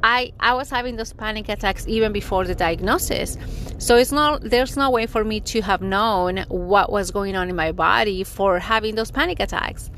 I 0.03 0.33
I 0.41 0.55
was 0.55 0.71
having 0.71 0.97
those 0.97 1.13
panic 1.13 1.49
attacks 1.49 1.87
even 1.87 2.13
before 2.13 2.45
the 2.45 2.55
diagnosis. 2.55 3.37
So 3.79 3.97
it's 3.97 4.13
not 4.13 4.43
there's 4.43 4.77
no 4.77 4.91
way 4.91 5.07
for 5.07 5.25
me 5.25 5.41
to 5.41 5.61
have 5.63 5.83
known 5.83 6.45
what 6.49 6.91
was 6.91 7.11
going 7.11 7.37
on 7.37 7.49
in 7.49 7.57
my 7.57 7.73
body 7.73 8.25
for 8.25 8.59
having 8.59 8.95
those 8.95 9.11
panic 9.11 9.41
attacks. 9.41 9.91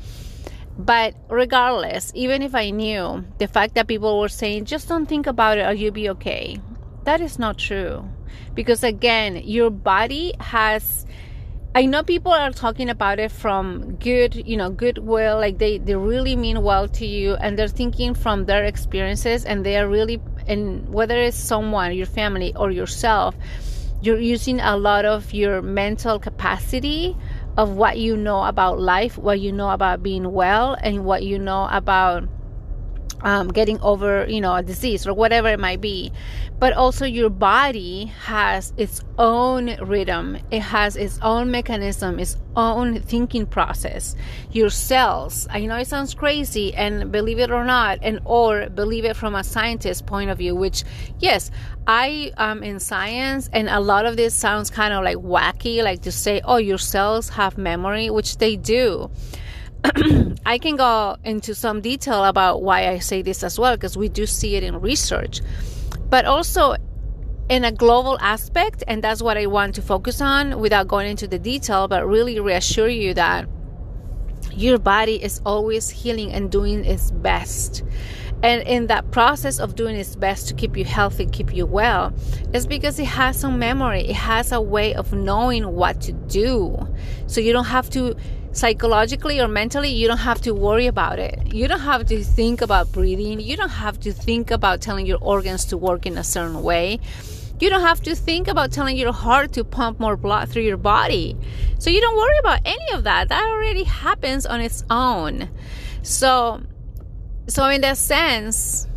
But 0.77 1.15
regardless, 1.29 2.11
even 2.15 2.41
if 2.41 2.55
I 2.55 2.71
knew, 2.71 3.23
the 3.37 3.47
fact 3.47 3.75
that 3.75 3.87
people 3.87 4.19
were 4.19 4.29
saying 4.29 4.65
just 4.65 4.89
don't 4.89 5.05
think 5.05 5.27
about 5.27 5.57
it 5.57 5.67
or 5.67 5.73
you'll 5.73 5.91
be 5.91 6.09
okay. 6.09 6.59
That 7.03 7.21
is 7.21 7.37
not 7.37 7.57
true. 7.57 8.07
Because 8.55 8.83
again, 8.83 9.41
your 9.43 9.69
body 9.69 10.33
has 10.39 11.05
I 11.75 11.87
know 11.87 12.03
people 12.03 12.31
are 12.31 12.51
talking 12.51 12.87
about 12.87 13.17
it 13.17 13.31
from 13.31 13.95
good, 13.95 14.35
you 14.35 14.57
know, 14.57 14.69
goodwill, 14.69 15.37
like 15.37 15.57
they, 15.57 15.79
they 15.79 15.95
really 15.95 16.35
mean 16.35 16.61
well 16.61 16.87
to 16.89 17.05
you 17.05 17.33
and 17.33 17.57
they're 17.57 17.67
thinking 17.67 18.13
from 18.13 18.45
their 18.45 18.63
experiences 18.63 19.43
and 19.43 19.65
they 19.65 19.77
are 19.77 19.87
really, 19.89 20.21
and 20.45 20.87
whether 20.93 21.17
it's 21.17 21.35
someone, 21.35 21.95
your 21.95 22.05
family, 22.05 22.53
or 22.55 22.69
yourself, 22.69 23.35
you're 24.03 24.19
using 24.19 24.59
a 24.59 24.77
lot 24.77 25.05
of 25.05 25.33
your 25.33 25.63
mental 25.63 26.19
capacity 26.19 27.17
of 27.57 27.71
what 27.71 27.97
you 27.97 28.17
know 28.17 28.43
about 28.43 28.79
life, 28.79 29.17
what 29.17 29.39
you 29.39 29.51
know 29.51 29.71
about 29.71 30.03
being 30.03 30.31
well, 30.31 30.77
and 30.79 31.03
what 31.03 31.23
you 31.23 31.39
know 31.39 31.67
about 31.71 32.29
um, 33.23 33.47
getting 33.47 33.79
over, 33.81 34.25
you 34.29 34.41
know, 34.41 34.53
a 34.55 34.63
disease 34.63 35.07
or 35.07 35.13
whatever 35.13 35.47
it 35.47 35.59
might 35.59 35.81
be. 35.81 36.11
But 36.59 36.73
also, 36.73 37.05
your 37.05 37.29
body 37.29 38.05
has 38.25 38.73
its 38.77 39.01
own 39.17 39.75
rhythm, 39.81 40.37
it 40.51 40.61
has 40.61 40.95
its 40.95 41.19
own 41.21 41.51
mechanism, 41.51 42.19
its 42.19 42.37
own 42.55 43.01
thinking 43.01 43.45
process. 43.45 44.15
Your 44.51 44.69
cells, 44.69 45.47
I 45.49 45.65
know 45.65 45.77
it 45.77 45.87
sounds 45.87 46.13
crazy, 46.13 46.73
and 46.73 47.11
believe 47.11 47.39
it 47.39 47.51
or 47.51 47.65
not, 47.65 47.99
and 48.01 48.19
or 48.23 48.69
believe 48.69 49.03
it 49.03 49.17
from 49.17 49.35
a 49.35 49.43
scientist 49.43 50.05
point 50.05 50.29
of 50.29 50.37
view, 50.37 50.55
which, 50.55 50.83
yes, 51.19 51.51
I 51.85 52.31
am 52.37 52.63
in 52.63 52.79
science, 52.79 53.49
and 53.51 53.67
a 53.67 53.81
lot 53.81 54.05
of 54.05 54.15
this 54.15 54.33
sounds 54.33 54.69
kind 54.69 54.93
of 54.93 55.03
like 55.03 55.17
wacky, 55.17 55.83
like 55.83 56.03
to 56.03 56.11
say, 56.11 56.39
oh, 56.45 56.57
your 56.57 56.77
cells 56.77 57.29
have 57.29 57.57
memory, 57.57 58.09
which 58.09 58.37
they 58.37 58.55
do 58.55 59.09
I 60.45 60.57
can 60.57 60.75
go 60.75 61.17
into 61.23 61.53
some 61.55 61.81
detail 61.81 62.25
about 62.25 62.61
why 62.61 62.89
I 62.89 62.99
say 62.99 63.21
this 63.21 63.43
as 63.43 63.59
well, 63.59 63.75
because 63.75 63.97
we 63.97 64.09
do 64.09 64.25
see 64.25 64.55
it 64.55 64.63
in 64.63 64.79
research, 64.79 65.41
but 66.09 66.25
also 66.25 66.75
in 67.49 67.65
a 67.65 67.71
global 67.71 68.17
aspect, 68.19 68.83
and 68.87 69.03
that's 69.03 69.21
what 69.21 69.37
I 69.37 69.45
want 69.47 69.75
to 69.75 69.81
focus 69.81 70.21
on 70.21 70.59
without 70.59 70.87
going 70.87 71.09
into 71.09 71.27
the 71.27 71.39
detail, 71.39 71.87
but 71.87 72.07
really 72.07 72.39
reassure 72.39 72.87
you 72.87 73.13
that 73.15 73.47
your 74.53 74.77
body 74.77 75.21
is 75.21 75.41
always 75.45 75.89
healing 75.89 76.31
and 76.31 76.51
doing 76.51 76.85
its 76.85 77.11
best. 77.11 77.83
And 78.43 78.61
in 78.67 78.87
that 78.87 79.11
process 79.11 79.59
of 79.59 79.75
doing 79.75 79.95
its 79.95 80.15
best 80.15 80.49
to 80.49 80.53
keep 80.53 80.75
you 80.75 80.83
healthy, 80.83 81.25
keep 81.25 81.53
you 81.53 81.65
well, 81.65 82.13
it's 82.53 82.65
because 82.65 82.99
it 82.99 83.05
has 83.05 83.39
some 83.39 83.57
memory. 83.57 84.01
It 84.01 84.15
has 84.15 84.51
a 84.51 84.59
way 84.59 84.93
of 84.93 85.13
knowing 85.13 85.65
what 85.73 86.01
to 86.01 86.11
do. 86.11 86.77
So 87.27 87.39
you 87.39 87.53
don't 87.53 87.65
have 87.65 87.89
to 87.91 88.15
psychologically 88.53 89.41
or 89.41 89.47
mentally, 89.47 89.89
you 89.89 90.07
don't 90.07 90.19
have 90.19 90.39
to 90.41 90.53
worry 90.53 90.87
about 90.87 91.19
it. 91.19 91.53
You 91.53 91.67
don't 91.67 91.81
have 91.81 92.05
to 92.05 92.23
think 92.23 92.61
about 92.61 92.91
breathing. 92.91 93.39
You 93.39 93.57
don't 93.57 93.69
have 93.69 93.99
to 94.01 94.13
think 94.13 94.51
about 94.51 94.79
telling 94.79 95.05
your 95.05 95.17
organs 95.21 95.65
to 95.65 95.77
work 95.77 96.05
in 96.05 96.17
a 96.17 96.23
certain 96.23 96.61
way. 96.63 96.99
You 97.59 97.69
don't 97.69 97.81
have 97.81 98.01
to 98.03 98.15
think 98.15 98.47
about 98.47 98.71
telling 98.71 98.95
your 98.95 99.11
heart 99.11 99.53
to 99.53 99.63
pump 99.63 99.99
more 99.99 100.15
blood 100.15 100.49
through 100.49 100.63
your 100.63 100.77
body. 100.77 101.35
So 101.79 101.89
you 101.89 101.99
don't 101.99 102.15
worry 102.15 102.37
about 102.39 102.59
any 102.65 102.91
of 102.93 103.03
that. 103.05 103.29
That 103.29 103.43
already 103.43 103.83
happens 103.83 104.45
on 104.45 104.61
its 104.61 104.83
own. 104.89 105.49
So 106.03 106.61
so 107.47 107.65
in 107.67 107.81
that 107.81 107.97
sense, 107.97 108.87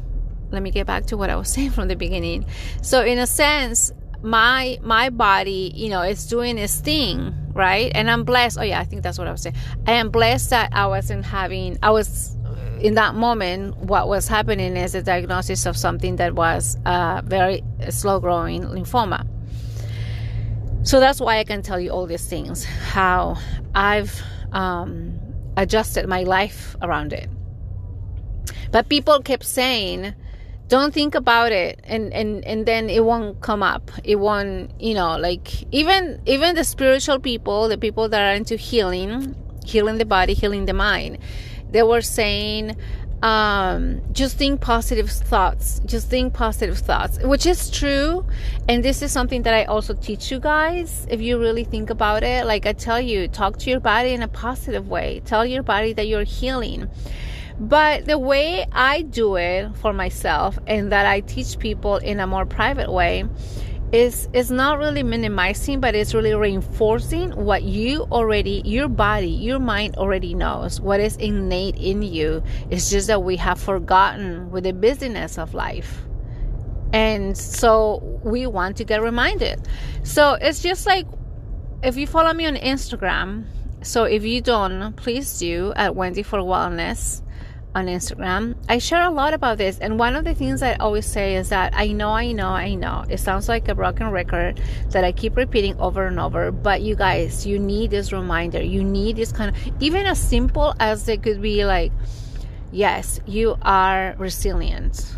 let 0.50 0.62
me 0.62 0.70
get 0.70 0.86
back 0.86 1.06
to 1.06 1.16
what 1.16 1.30
I 1.30 1.36
was 1.36 1.48
saying 1.52 1.70
from 1.70 1.88
the 1.88 1.96
beginning. 1.96 2.46
So 2.82 3.04
in 3.04 3.18
a 3.18 3.26
sense, 3.26 3.92
my 4.22 4.78
my 4.82 5.10
body, 5.10 5.72
you 5.74 5.88
know, 5.88 6.02
is 6.02 6.26
doing 6.26 6.58
its 6.58 6.76
thing 6.76 7.45
right? 7.56 7.90
And 7.94 8.10
I'm 8.10 8.24
blessed. 8.24 8.58
Oh 8.58 8.62
yeah, 8.62 8.80
I 8.80 8.84
think 8.84 9.02
that's 9.02 9.18
what 9.18 9.26
I 9.26 9.32
was 9.32 9.42
saying. 9.42 9.56
I 9.86 9.92
am 9.92 10.10
blessed 10.10 10.50
that 10.50 10.72
I 10.72 10.86
wasn't 10.86 11.24
having. 11.24 11.78
I 11.82 11.90
was 11.90 12.36
in 12.80 12.94
that 12.94 13.14
moment. 13.14 13.76
What 13.78 14.08
was 14.08 14.28
happening 14.28 14.76
is 14.76 14.94
a 14.94 15.02
diagnosis 15.02 15.66
of 15.66 15.76
something 15.76 16.16
that 16.16 16.34
was 16.34 16.76
uh, 16.84 17.22
very 17.24 17.62
slow 17.90 18.20
growing 18.20 18.62
lymphoma. 18.62 19.26
So 20.82 21.00
that's 21.00 21.20
why 21.20 21.38
I 21.38 21.44
can 21.44 21.62
tell 21.62 21.80
you 21.80 21.90
all 21.90 22.06
these 22.06 22.28
things. 22.28 22.64
How 22.64 23.38
I've 23.74 24.22
um, 24.52 25.18
adjusted 25.56 26.06
my 26.06 26.22
life 26.22 26.76
around 26.82 27.12
it. 27.12 27.28
But 28.70 28.88
people 28.88 29.20
kept 29.20 29.44
saying 29.44 30.14
don't 30.68 30.92
think 30.92 31.14
about 31.14 31.52
it 31.52 31.80
and 31.84 32.12
and 32.12 32.44
and 32.44 32.66
then 32.66 32.90
it 32.90 33.04
won't 33.04 33.40
come 33.40 33.62
up. 33.62 33.90
It 34.02 34.16
won't 34.16 34.70
you 34.80 34.94
know 34.94 35.16
like 35.16 35.72
even 35.72 36.20
even 36.26 36.54
the 36.54 36.64
spiritual 36.64 37.20
people 37.20 37.68
the 37.68 37.78
people 37.78 38.08
that 38.08 38.20
are 38.20 38.34
into 38.34 38.56
healing 38.56 39.36
healing 39.64 39.98
the 39.98 40.04
body 40.04 40.34
healing 40.34 40.66
the 40.66 40.72
mind 40.72 41.18
they 41.70 41.82
were 41.82 42.00
saying 42.00 42.76
um, 43.22 44.02
just 44.12 44.36
think 44.36 44.60
positive 44.60 45.10
thoughts 45.10 45.80
just 45.86 46.08
think 46.08 46.34
positive 46.34 46.78
thoughts 46.78 47.18
which 47.22 47.46
is 47.46 47.70
true. 47.70 48.26
And 48.68 48.84
this 48.84 49.02
is 49.02 49.10
something 49.12 49.42
that 49.42 49.54
i 49.54 49.64
also 49.64 49.94
teach 49.94 50.30
you 50.30 50.38
guys 50.40 51.06
if 51.08 51.20
you 51.20 51.38
really 51.38 51.64
think 51.64 51.90
about 51.90 52.22
it. 52.22 52.44
Like 52.44 52.66
i 52.66 52.72
tell 52.72 53.00
you 53.00 53.28
talk 53.28 53.58
to 53.58 53.70
your 53.70 53.80
body 53.80 54.12
in 54.12 54.22
a 54.22 54.28
positive 54.28 54.88
way. 54.88 55.22
Tell 55.24 55.46
your 55.46 55.62
body 55.62 55.92
that 55.94 56.08
you're 56.08 56.24
healing 56.24 56.90
but 57.58 58.04
the 58.04 58.18
way 58.18 58.66
I 58.72 59.02
do 59.02 59.36
it 59.36 59.74
for 59.76 59.92
myself 59.92 60.58
and 60.66 60.92
that 60.92 61.06
I 61.06 61.20
teach 61.20 61.58
people 61.58 61.96
in 61.96 62.20
a 62.20 62.26
more 62.26 62.44
private 62.44 62.92
way 62.92 63.24
is 63.92 64.28
is 64.32 64.50
not 64.50 64.78
really 64.78 65.04
minimizing 65.04 65.78
but 65.80 65.94
it's 65.94 66.12
really 66.12 66.34
reinforcing 66.34 67.30
what 67.30 67.62
you 67.62 68.02
already 68.10 68.60
your 68.64 68.88
body 68.88 69.28
your 69.28 69.58
mind 69.58 69.96
already 69.96 70.34
knows. 70.34 70.80
What 70.80 71.00
is 71.00 71.16
innate 71.16 71.76
in 71.76 72.02
you 72.02 72.42
it's 72.68 72.90
just 72.90 73.06
that 73.06 73.22
we 73.22 73.36
have 73.36 73.60
forgotten 73.60 74.50
with 74.50 74.64
the 74.64 74.72
busyness 74.72 75.38
of 75.38 75.54
life. 75.54 76.02
And 76.92 77.36
so 77.36 78.20
we 78.22 78.46
want 78.46 78.76
to 78.78 78.84
get 78.84 79.02
reminded. 79.02 79.66
So 80.02 80.34
it's 80.34 80.62
just 80.62 80.86
like 80.86 81.06
if 81.82 81.96
you 81.96 82.06
follow 82.06 82.32
me 82.32 82.46
on 82.46 82.56
Instagram, 82.56 83.44
so 83.82 84.04
if 84.04 84.24
you 84.24 84.40
don't, 84.40 84.94
please 84.96 85.38
do 85.38 85.72
at 85.76 85.94
Wendy 85.94 86.22
for 86.22 86.38
Wellness 86.38 87.22
on 87.76 87.86
Instagram. 87.86 88.56
I 88.70 88.78
share 88.78 89.02
a 89.02 89.10
lot 89.10 89.34
about 89.34 89.58
this, 89.58 89.78
and 89.78 89.98
one 89.98 90.16
of 90.16 90.24
the 90.24 90.34
things 90.34 90.62
I 90.62 90.74
always 90.76 91.04
say 91.04 91.36
is 91.36 91.50
that 91.50 91.74
I 91.76 91.88
know, 91.88 92.08
I 92.08 92.32
know, 92.32 92.48
I 92.48 92.74
know. 92.74 93.04
It 93.10 93.20
sounds 93.20 93.50
like 93.50 93.68
a 93.68 93.74
broken 93.74 94.10
record 94.10 94.62
that 94.90 95.04
I 95.04 95.12
keep 95.12 95.36
repeating 95.36 95.78
over 95.78 96.06
and 96.06 96.18
over, 96.18 96.50
but 96.50 96.80
you 96.80 96.96
guys, 96.96 97.46
you 97.46 97.58
need 97.58 97.90
this 97.90 98.12
reminder. 98.12 98.62
You 98.62 98.82
need 98.82 99.16
this 99.16 99.30
kind 99.30 99.54
of, 99.54 99.82
even 99.82 100.06
as 100.06 100.18
simple 100.18 100.74
as 100.80 101.06
it 101.06 101.22
could 101.22 101.42
be 101.42 101.66
like, 101.66 101.92
yes, 102.72 103.20
you 103.26 103.58
are 103.60 104.14
resilient. 104.16 105.14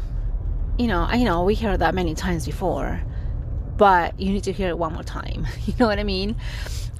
You 0.78 0.88
know, 0.88 1.06
I 1.08 1.22
know 1.22 1.44
we 1.44 1.54
heard 1.54 1.78
that 1.78 1.94
many 1.94 2.16
times 2.16 2.44
before, 2.44 3.00
but 3.76 4.18
you 4.18 4.32
need 4.32 4.44
to 4.44 4.52
hear 4.52 4.70
it 4.70 4.78
one 4.78 4.94
more 4.94 5.04
time. 5.04 5.46
You 5.66 5.74
know 5.78 5.86
what 5.86 6.00
I 6.00 6.04
mean? 6.04 6.34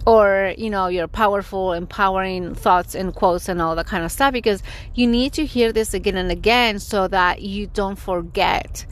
Or 0.09 0.55
you 0.57 0.71
know 0.71 0.89
your 0.89 1.07
powerful 1.07 1.75
empowering 1.75 2.55
thoughts 2.55 2.95
and 2.95 3.15
quotes 3.15 3.49
and 3.49 3.61
all 3.61 3.77
that 3.77 3.87
kind 3.87 4.05
of 4.05 4.11
stuff 4.11 4.33
because 4.33 4.63
you 4.95 5.07
need 5.07 5.33
to 5.35 5.45
hear 5.45 5.71
this 5.71 5.93
again 5.93 6.17
and 6.17 6.31
again 6.31 6.79
so 6.79 7.07
that 7.07 7.43
you 7.43 7.67
don't 7.67 7.97
forget 7.97 8.87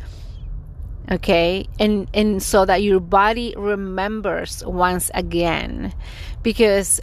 okay? 1.10 1.66
And 1.78 2.08
and 2.14 2.42
so 2.42 2.64
that 2.64 2.82
your 2.82 3.00
body 3.00 3.54
remembers 3.56 4.64
once 4.66 5.10
again. 5.14 5.94
Because 6.42 7.00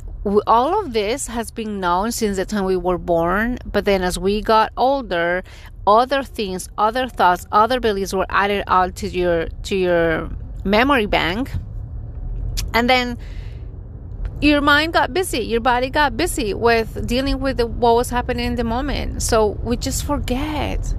all 0.48 0.80
of 0.80 0.94
this 0.94 1.28
has 1.28 1.52
been 1.52 1.80
known 1.80 2.12
since 2.12 2.38
the 2.38 2.46
time 2.46 2.64
we 2.64 2.78
were 2.78 2.98
born 2.98 3.58
but 3.66 3.84
then 3.84 4.02
as 4.04 4.18
we 4.18 4.42
got 4.42 4.72
older 4.78 5.44
other 5.86 6.24
things 6.24 6.70
other 6.78 7.10
thoughts 7.10 7.46
other 7.52 7.82
beliefs 7.82 8.14
were 8.14 8.26
added 8.30 8.64
on 8.68 8.94
to 8.94 9.10
your 9.10 9.48
to 9.64 9.76
your 9.76 10.30
memory 10.64 11.08
bank. 11.08 11.52
And 12.74 12.90
then 12.90 13.18
your 14.44 14.62
mind 14.62 14.94
got 14.94 15.14
busy, 15.14 15.40
your 15.40 15.62
body 15.62 15.90
got 15.90 16.18
busy 16.18 16.54
with 16.54 17.08
dealing 17.08 17.40
with 17.40 17.58
the, 17.58 17.66
what 17.66 17.96
was 17.96 18.10
happening 18.10 18.46
in 18.46 18.56
the 18.56 18.64
moment. 18.64 19.22
So 19.22 19.58
we 19.64 19.78
just 19.78 20.06
forget. 20.06 20.94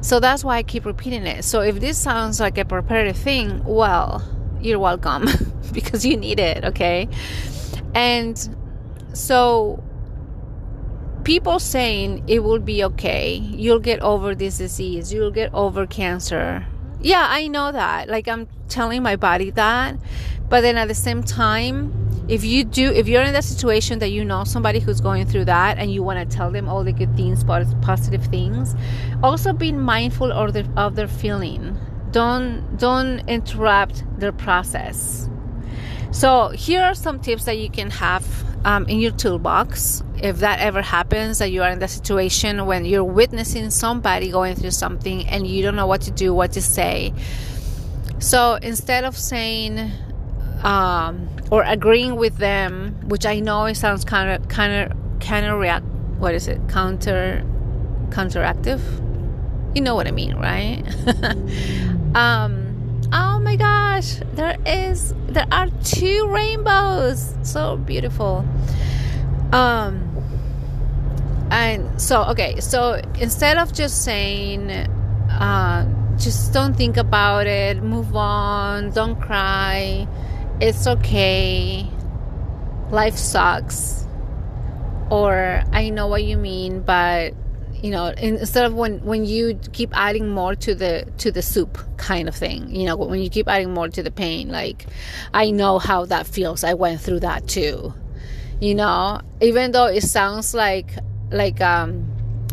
So 0.00 0.18
that's 0.18 0.42
why 0.42 0.56
I 0.56 0.62
keep 0.64 0.84
repeating 0.84 1.24
it. 1.26 1.44
So 1.44 1.60
if 1.60 1.78
this 1.78 1.96
sounds 1.96 2.40
like 2.40 2.58
a 2.58 2.64
repetitive 2.64 3.16
thing, 3.16 3.62
well, 3.64 4.26
you're 4.60 4.80
welcome 4.80 5.28
because 5.72 6.04
you 6.04 6.16
need 6.16 6.40
it, 6.40 6.64
okay? 6.64 7.08
And 7.94 8.36
so 9.12 9.82
people 11.22 11.60
saying 11.60 12.24
it 12.26 12.40
will 12.40 12.58
be 12.58 12.82
okay, 12.82 13.36
you'll 13.36 13.78
get 13.78 14.00
over 14.00 14.34
this 14.34 14.58
disease, 14.58 15.12
you'll 15.12 15.30
get 15.30 15.54
over 15.54 15.86
cancer. 15.86 16.66
Yeah, 17.00 17.26
I 17.28 17.46
know 17.46 17.70
that. 17.70 18.08
Like 18.08 18.26
I'm 18.26 18.48
telling 18.68 19.04
my 19.04 19.14
body 19.14 19.50
that. 19.50 19.96
But 20.48 20.62
then 20.62 20.76
at 20.76 20.88
the 20.88 20.94
same 20.94 21.22
time, 21.22 22.01
if 22.28 22.44
you 22.44 22.64
do 22.64 22.90
if 22.92 23.08
you're 23.08 23.22
in 23.22 23.32
that 23.32 23.44
situation 23.44 23.98
that 23.98 24.10
you 24.10 24.24
know 24.24 24.44
somebody 24.44 24.78
who's 24.78 25.00
going 25.00 25.26
through 25.26 25.44
that 25.44 25.78
and 25.78 25.92
you 25.92 26.02
want 26.02 26.18
to 26.18 26.36
tell 26.36 26.50
them 26.50 26.68
all 26.68 26.84
the 26.84 26.92
good 26.92 27.14
things 27.16 27.42
positive 27.44 28.24
things 28.26 28.74
also 29.22 29.52
be 29.52 29.72
mindful 29.72 30.32
of 30.32 30.52
their, 30.52 30.66
of 30.76 30.94
their 30.94 31.08
feeling. 31.08 31.78
Don't 32.10 32.76
don't 32.78 33.20
interrupt 33.28 34.04
their 34.18 34.32
process. 34.32 35.28
So 36.10 36.50
here 36.50 36.82
are 36.82 36.94
some 36.94 37.20
tips 37.20 37.44
that 37.44 37.58
you 37.58 37.70
can 37.70 37.90
have 37.90 38.26
um, 38.64 38.86
in 38.86 39.00
your 39.00 39.12
toolbox. 39.12 40.02
If 40.22 40.38
that 40.38 40.60
ever 40.60 40.82
happens 40.82 41.38
that 41.38 41.50
you 41.50 41.62
are 41.62 41.70
in 41.70 41.78
that 41.80 41.90
situation 41.90 42.66
when 42.66 42.84
you're 42.84 43.02
witnessing 43.02 43.70
somebody 43.70 44.30
going 44.30 44.54
through 44.54 44.70
something 44.70 45.26
and 45.26 45.46
you 45.46 45.62
don't 45.62 45.74
know 45.74 45.86
what 45.86 46.02
to 46.02 46.10
do 46.10 46.32
what 46.34 46.52
to 46.52 46.62
say. 46.62 47.12
So 48.18 48.54
instead 48.54 49.04
of 49.04 49.16
saying 49.16 49.90
um, 50.62 51.28
or 51.50 51.62
agreeing 51.64 52.16
with 52.16 52.38
them, 52.38 52.96
which 53.08 53.26
I 53.26 53.40
know 53.40 53.66
it 53.66 53.76
sounds 53.76 54.04
kind 54.04 54.30
of 54.30 54.48
kind 54.48 54.92
of 54.92 55.20
kind 55.20 55.46
of 55.46 55.58
react. 55.58 55.84
What 56.18 56.34
is 56.34 56.48
it? 56.48 56.60
Counter 56.68 57.44
counteractive. 58.10 58.80
You 59.74 59.82
know 59.82 59.94
what 59.94 60.06
I 60.06 60.10
mean, 60.12 60.36
right? 60.36 60.82
um, 62.14 63.00
oh 63.12 63.40
my 63.40 63.56
gosh, 63.56 64.16
there 64.34 64.56
is 64.66 65.14
there 65.28 65.46
are 65.50 65.68
two 65.82 66.26
rainbows. 66.28 67.34
So 67.42 67.76
beautiful. 67.76 68.46
Um, 69.52 70.08
and 71.50 72.00
so 72.00 72.24
okay, 72.30 72.60
so 72.60 73.00
instead 73.18 73.58
of 73.58 73.72
just 73.72 74.04
saying. 74.04 74.70
Uh, 75.30 75.88
just 76.18 76.52
don't 76.52 76.74
think 76.74 76.98
about 76.98 77.46
it 77.46 77.82
move 77.82 78.14
on 78.14 78.90
don't 78.90 79.18
cry 79.18 80.06
it's 80.62 80.86
okay, 80.86 81.84
life 82.90 83.16
sucks, 83.16 84.06
or 85.10 85.64
I 85.72 85.90
know 85.90 86.06
what 86.06 86.22
you 86.22 86.36
mean, 86.36 86.82
but 86.82 87.34
you 87.82 87.90
know 87.90 88.06
instead 88.16 88.64
of 88.64 88.74
when 88.74 89.04
when 89.04 89.24
you 89.24 89.58
keep 89.72 89.90
adding 89.92 90.28
more 90.28 90.54
to 90.54 90.72
the 90.72 91.04
to 91.18 91.32
the 91.32 91.42
soup 91.42 91.78
kind 91.96 92.28
of 92.28 92.34
thing 92.36 92.72
you 92.72 92.86
know 92.86 92.94
when 92.94 93.20
you 93.20 93.28
keep 93.28 93.48
adding 93.48 93.74
more 93.74 93.88
to 93.88 94.04
the 94.04 94.10
pain 94.10 94.48
like 94.50 94.86
i 95.34 95.50
know 95.50 95.80
how 95.80 96.04
that 96.04 96.24
feels. 96.24 96.62
I 96.62 96.74
went 96.74 97.00
through 97.00 97.20
that 97.20 97.48
too. 97.48 97.92
You 98.60 98.76
know 98.76 99.20
even 99.40 99.72
though 99.72 99.86
it 99.86 100.02
sounds 100.02 100.54
like 100.54 100.94
like 101.32 101.60
um 101.60 102.06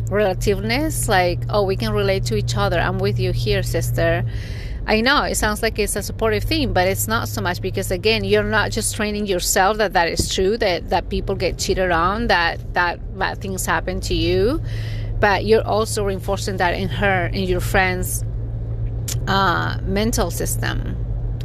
relativeness 0.09 1.07
like 1.07 1.41
oh 1.49 1.63
we 1.63 1.75
can 1.75 1.93
relate 1.93 2.25
to 2.25 2.35
each 2.35 2.57
other. 2.57 2.79
I'm 2.79 2.97
with 2.97 3.19
you 3.19 3.31
here 3.31 3.61
sister 3.61 4.25
I 4.89 5.01
know 5.01 5.21
it 5.21 5.35
sounds 5.35 5.61
like 5.61 5.77
it's 5.77 5.95
a 5.95 6.01
supportive 6.01 6.43
thing, 6.45 6.73
but 6.73 6.87
it's 6.87 7.07
not 7.07 7.27
so 7.29 7.41
much 7.41 7.61
because 7.61 7.91
again, 7.91 8.23
you're 8.23 8.41
not 8.41 8.71
just 8.71 8.95
training 8.95 9.27
yourself 9.27 9.77
that 9.77 9.93
that 9.93 10.09
is 10.09 10.33
true 10.33 10.57
that 10.57 10.89
that 10.89 11.09
people 11.09 11.35
get 11.35 11.59
cheated 11.59 11.91
on, 11.91 12.25
that 12.25 12.73
that 12.73 12.97
bad 13.15 13.39
things 13.39 13.67
happen 13.67 14.01
to 14.01 14.15
you, 14.15 14.59
but 15.19 15.45
you're 15.45 15.61
also 15.61 16.03
reinforcing 16.03 16.57
that 16.57 16.73
in 16.73 16.89
her, 16.89 17.27
in 17.27 17.43
your 17.43 17.59
friend's 17.59 18.23
uh, 19.27 19.77
mental 19.83 20.31
system, 20.31 20.97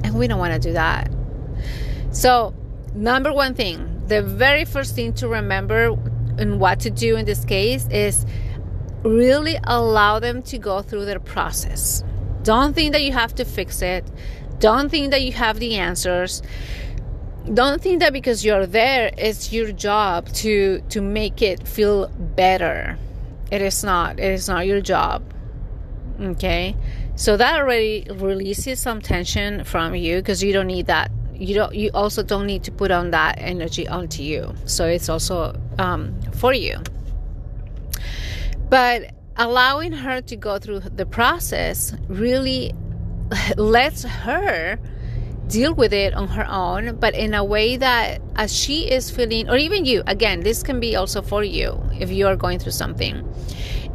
and 0.03 0.19
we 0.19 0.27
don't 0.27 0.39
want 0.39 0.55
to 0.55 0.59
do 0.59 0.73
that. 0.73 1.13
So, 2.13 2.55
number 2.95 3.31
one 3.31 3.53
thing, 3.53 4.05
the 4.07 4.23
very 4.23 4.65
first 4.65 4.95
thing 4.95 5.13
to 5.17 5.29
remember 5.29 5.95
and 6.39 6.59
what 6.59 6.81
to 6.81 6.91
do 6.91 7.17
in 7.17 7.27
this 7.27 7.45
case 7.45 7.87
is 7.89 8.25
really 9.03 9.59
allow 9.65 10.19
them 10.19 10.41
to 10.45 10.57
go 10.57 10.81
through 10.81 11.05
their 11.05 11.21
process 11.21 12.03
don't 12.45 12.75
think 12.75 12.93
that 12.93 13.03
you 13.03 13.13
have 13.13 13.35
to 13.37 13.45
fix 13.45 13.83
it. 13.83 14.05
Don't 14.61 14.89
think 14.89 15.11
that 15.11 15.23
you 15.23 15.33
have 15.33 15.59
the 15.59 15.75
answers. 15.77 16.43
Don't 17.53 17.83
think 17.83 18.01
that 18.01 18.13
because 18.13 18.45
you're 18.45 18.67
there, 18.67 19.11
it's 19.19 19.53
your 19.53 19.73
job 19.73 20.29
to 20.45 20.81
to 20.91 21.01
make 21.01 21.43
it 21.43 21.67
feel 21.67 22.09
better. 22.09 22.97
It 23.51 23.61
is 23.61 23.83
not. 23.83 24.21
It 24.21 24.33
is 24.33 24.49
not 24.49 24.67
your 24.67 24.81
job. 24.81 25.23
Okay? 26.21 26.77
So 27.17 27.37
that 27.37 27.61
already 27.61 28.07
releases 28.11 28.81
some 28.81 29.01
tension 29.01 29.65
from 29.65 29.95
you 29.95 30.17
because 30.17 30.43
you 30.43 30.53
don't 30.53 30.69
need 30.69 30.87
that 30.87 31.11
you 31.35 31.55
don't 31.55 31.75
you 31.75 31.91
also 31.95 32.23
don't 32.23 32.47
need 32.47 32.63
to 32.65 32.71
put 32.71 32.91
on 32.91 33.11
that 33.11 33.35
energy 33.39 33.89
onto 33.89 34.23
you 34.23 34.55
so 34.67 34.87
it's 34.87 35.09
also 35.09 35.59
um, 35.79 36.15
for 36.33 36.53
you 36.53 36.79
but 38.69 39.13
allowing 39.37 39.93
her 39.93 40.21
to 40.23 40.37
go 40.37 40.59
through 40.59 40.81
the 40.81 41.07
process 41.07 41.95
really 42.09 42.73
lets 43.57 44.03
her 44.03 44.79
deal 45.49 45.75
with 45.75 45.93
it 45.93 46.15
on 46.15 46.29
her 46.29 46.47
own, 46.49 46.97
but 46.97 47.15
in 47.15 47.35
a 47.35 47.45
way 47.45 47.77
that 47.77 48.21
as 48.37 48.55
she 48.55 48.91
is 48.91 49.11
feeling, 49.11 49.49
or 49.49 49.57
even 49.57 49.85
you, 49.85 50.03
again, 50.07 50.41
this 50.41 50.63
can 50.63 50.81
be 50.81 50.97
also 50.97 51.21
for 51.21 51.45
you 51.45 51.81
if 51.99 52.11
you 52.11 52.27
are 52.27 52.37
going 52.37 52.59
through 52.59 52.73
something. 52.73 53.29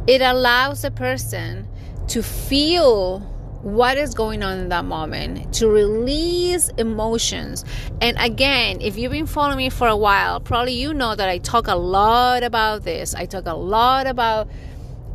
It 0.06 0.22
allows 0.22 0.84
a 0.84 0.90
person 0.90 1.68
to 2.08 2.22
feel 2.22 3.20
what 3.62 3.98
is 3.98 4.14
going 4.14 4.42
on 4.42 4.58
in 4.58 4.68
that 4.70 4.84
moment, 4.84 5.52
to 5.54 5.68
release 5.68 6.68
emotions. 6.78 7.64
And 8.00 8.16
again, 8.18 8.80
if 8.80 8.96
you've 8.96 9.12
been 9.12 9.26
following 9.26 9.58
me 9.58 9.68
for 9.68 9.86
a 9.86 9.96
while, 9.96 10.40
probably 10.40 10.72
you 10.72 10.94
know 10.94 11.14
that 11.14 11.28
I 11.28 11.38
talk 11.38 11.66
a 11.66 11.74
lot 11.74 12.42
about 12.42 12.84
this. 12.84 13.14
I 13.14 13.26
talk 13.26 13.44
a 13.46 13.54
lot 13.54 14.06
about 14.06 14.48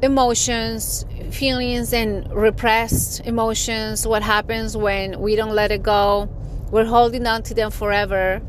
emotions, 0.06 1.06
feelings, 1.32 1.92
and 1.92 2.32
repressed 2.34 3.20
emotions. 3.26 4.08
What 4.08 4.24
happens 4.24 4.78
when 4.78 5.20
we 5.20 5.36
don't 5.36 5.54
let 5.54 5.72
it 5.72 5.84
go? 5.84 6.30
We're 6.72 6.86
holding 6.86 7.28
on 7.28 7.44
to 7.44 7.54
them 7.54 7.72
forever. 7.72 8.42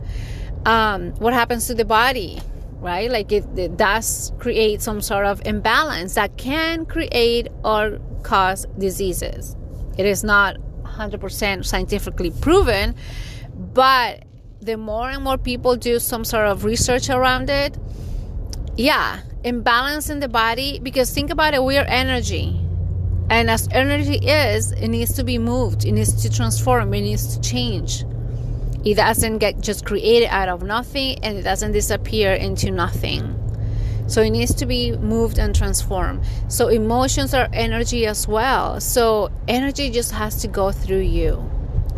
Um, 0.64 1.12
what 1.14 1.32
happens 1.32 1.66
to 1.66 1.74
the 1.74 1.84
body, 1.84 2.40
right? 2.78 3.10
Like 3.10 3.32
it, 3.32 3.44
it 3.56 3.76
does 3.76 4.32
create 4.38 4.82
some 4.82 5.00
sort 5.00 5.26
of 5.26 5.44
imbalance 5.44 6.14
that 6.14 6.36
can 6.36 6.86
create 6.86 7.48
or 7.64 7.98
cause 8.22 8.66
diseases. 8.78 9.56
It 9.98 10.06
is 10.06 10.22
not 10.22 10.56
100% 10.82 11.64
scientifically 11.64 12.30
proven, 12.30 12.94
but 13.54 14.24
the 14.60 14.76
more 14.76 15.08
and 15.08 15.22
more 15.22 15.38
people 15.38 15.76
do 15.76 15.98
some 15.98 16.24
sort 16.24 16.46
of 16.46 16.64
research 16.64 17.08
around 17.08 17.48
it, 17.48 17.76
yeah, 18.76 19.20
imbalance 19.46 20.10
in 20.10 20.20
the 20.20 20.28
body 20.28 20.80
because 20.80 21.10
think 21.10 21.30
about 21.30 21.54
it 21.54 21.62
we 21.62 21.78
are 21.78 21.86
energy 21.86 22.60
and 23.30 23.50
as 23.50 23.68
energy 23.72 24.16
is 24.26 24.72
it 24.72 24.88
needs 24.88 25.12
to 25.14 25.24
be 25.24 25.38
moved 25.38 25.84
it 25.84 25.92
needs 25.92 26.20
to 26.22 26.28
transform 26.30 26.92
it 26.94 27.00
needs 27.02 27.36
to 27.36 27.40
change 27.40 28.04
It 28.84 28.96
doesn't 28.96 29.38
get 29.38 29.60
just 29.60 29.84
created 29.84 30.28
out 30.30 30.48
of 30.48 30.62
nothing 30.62 31.18
and 31.22 31.36
it 31.38 31.42
doesn't 31.42 31.72
disappear 31.72 32.32
into 32.34 32.70
nothing. 32.70 33.34
So 34.06 34.22
it 34.22 34.30
needs 34.30 34.54
to 34.54 34.66
be 34.66 34.92
moved 34.96 35.38
and 35.38 35.54
transformed. 35.54 36.22
So 36.48 36.68
emotions 36.68 37.34
are 37.34 37.48
energy 37.52 38.06
as 38.06 38.28
well. 38.28 38.80
So 38.80 39.30
energy 39.48 39.90
just 39.90 40.12
has 40.12 40.40
to 40.42 40.48
go 40.48 40.70
through 40.72 41.02
you. 41.02 41.50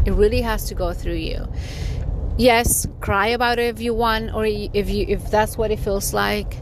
It 0.07 0.13
really 0.13 0.41
has 0.41 0.65
to 0.69 0.75
go 0.75 0.95
through 0.95 1.21
you. 1.21 1.47
Yes, 2.39 2.87
cry 3.01 3.29
about 3.29 3.59
it 3.59 3.67
if 3.77 3.81
you 3.83 3.95
want 3.95 4.33
or 4.35 4.47
if 4.47 4.89
you 4.89 5.05
if 5.09 5.31
that's 5.31 5.59
what 5.59 5.71
it 5.71 5.79
feels 5.81 6.15
like. 6.15 6.57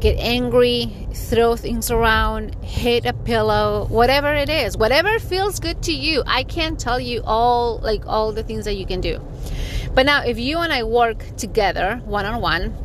Get 0.00 0.18
angry, 0.18 1.08
throw 1.14 1.56
things 1.56 1.90
around, 1.90 2.54
hit 2.64 3.06
a 3.06 3.12
pillow, 3.12 3.86
whatever 3.88 4.34
it 4.34 4.48
is. 4.48 4.76
Whatever 4.76 5.18
feels 5.18 5.60
good 5.60 5.82
to 5.84 5.92
you. 5.92 6.22
I 6.26 6.44
can't 6.44 6.78
tell 6.78 7.00
you 7.00 7.22
all 7.24 7.78
like 7.78 8.06
all 8.06 8.32
the 8.32 8.42
things 8.42 8.64
that 8.66 8.74
you 8.74 8.86
can 8.86 9.00
do. 9.00 9.20
But 9.94 10.06
now 10.06 10.24
if 10.24 10.38
you 10.38 10.58
and 10.58 10.72
I 10.72 10.82
work 10.82 11.24
together 11.36 12.02
one 12.04 12.26
on 12.26 12.40
one, 12.40 12.76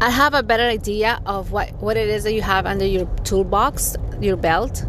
I 0.00 0.10
have 0.10 0.34
a 0.34 0.42
better 0.42 0.64
idea 0.64 1.20
of 1.26 1.52
what, 1.52 1.72
what 1.74 1.96
it 1.96 2.08
is 2.08 2.24
that 2.24 2.32
you 2.32 2.42
have 2.42 2.66
under 2.66 2.86
your 2.86 3.06
toolbox, 3.24 3.96
your 4.20 4.36
belt, 4.36 4.84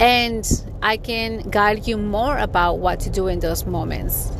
and 0.00 0.44
I 0.82 0.96
can 0.96 1.48
guide 1.50 1.86
you 1.86 1.96
more 1.96 2.36
about 2.38 2.78
what 2.78 3.00
to 3.00 3.10
do 3.10 3.28
in 3.28 3.40
those 3.40 3.64
moments. 3.64 4.30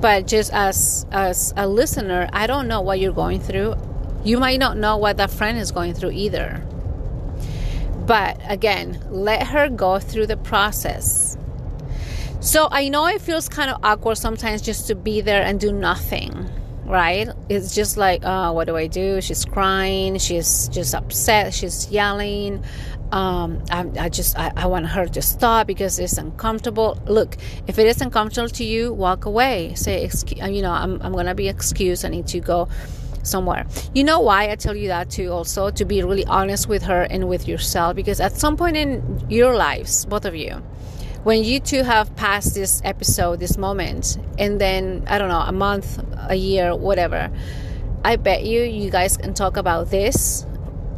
But 0.00 0.28
just 0.28 0.52
as 0.52 1.04
as 1.10 1.52
a 1.56 1.66
listener, 1.66 2.28
I 2.32 2.46
don't 2.46 2.68
know 2.68 2.80
what 2.80 3.00
you're 3.00 3.12
going 3.12 3.40
through. 3.40 3.74
You 4.24 4.38
might 4.38 4.58
not 4.58 4.76
know 4.76 4.96
what 4.96 5.16
that 5.18 5.30
friend 5.30 5.58
is 5.58 5.72
going 5.72 5.94
through 5.94 6.12
either. 6.12 6.62
But 8.06 8.40
again, 8.48 9.00
let 9.10 9.46
her 9.48 9.68
go 9.68 9.98
through 9.98 10.26
the 10.26 10.36
process. 10.36 11.36
So 12.40 12.68
I 12.70 12.88
know 12.88 13.06
it 13.06 13.20
feels 13.20 13.48
kind 13.48 13.70
of 13.70 13.84
awkward 13.84 14.16
sometimes 14.16 14.62
just 14.62 14.86
to 14.88 14.94
be 14.94 15.20
there 15.20 15.42
and 15.42 15.58
do 15.58 15.72
nothing 15.72 16.48
right? 16.88 17.28
It's 17.50 17.74
just 17.74 17.96
like, 17.96 18.22
oh, 18.24 18.52
what 18.52 18.66
do 18.66 18.76
I 18.76 18.86
do? 18.86 19.20
She's 19.20 19.44
crying. 19.44 20.18
She's 20.18 20.68
just 20.68 20.94
upset. 20.94 21.52
She's 21.52 21.90
yelling. 21.90 22.64
Um, 23.12 23.62
I, 23.70 23.86
I 23.98 24.08
just, 24.08 24.38
I, 24.38 24.52
I 24.56 24.66
want 24.66 24.86
her 24.86 25.06
to 25.06 25.22
stop 25.22 25.66
because 25.66 25.98
it's 25.98 26.18
uncomfortable. 26.18 26.98
Look, 27.06 27.36
if 27.66 27.78
it 27.78 27.86
is 27.86 28.00
uncomfortable 28.00 28.48
to 28.48 28.64
you, 28.64 28.92
walk 28.92 29.26
away. 29.26 29.74
Say, 29.74 30.02
excuse, 30.04 30.40
you 30.48 30.62
know, 30.62 30.72
I'm, 30.72 31.00
I'm 31.02 31.12
going 31.12 31.26
to 31.26 31.34
be 31.34 31.48
excused. 31.48 32.04
I 32.04 32.08
need 32.08 32.26
to 32.28 32.40
go 32.40 32.68
somewhere. 33.22 33.66
You 33.94 34.04
know 34.04 34.20
why 34.20 34.50
I 34.50 34.56
tell 34.56 34.76
you 34.76 34.88
that 34.88 35.10
too, 35.10 35.30
also 35.30 35.70
to 35.70 35.84
be 35.84 36.02
really 36.02 36.24
honest 36.26 36.68
with 36.68 36.82
her 36.84 37.02
and 37.02 37.28
with 37.28 37.46
yourself, 37.48 37.96
because 37.96 38.20
at 38.20 38.32
some 38.36 38.56
point 38.56 38.76
in 38.76 39.24
your 39.28 39.54
lives, 39.56 40.04
both 40.06 40.24
of 40.24 40.34
you, 40.34 40.62
when 41.24 41.42
you 41.44 41.60
two 41.60 41.82
have 41.82 42.14
passed 42.16 42.54
this 42.54 42.80
episode, 42.84 43.40
this 43.40 43.58
moment, 43.58 44.16
and 44.38 44.60
then 44.60 45.04
I 45.08 45.18
don't 45.18 45.28
know, 45.28 45.40
a 45.40 45.52
month, 45.52 45.98
a 46.28 46.34
year, 46.34 46.74
whatever, 46.74 47.30
I 48.04 48.16
bet 48.16 48.44
you 48.44 48.62
you 48.62 48.90
guys 48.90 49.16
can 49.16 49.34
talk 49.34 49.56
about 49.56 49.90
this 49.90 50.46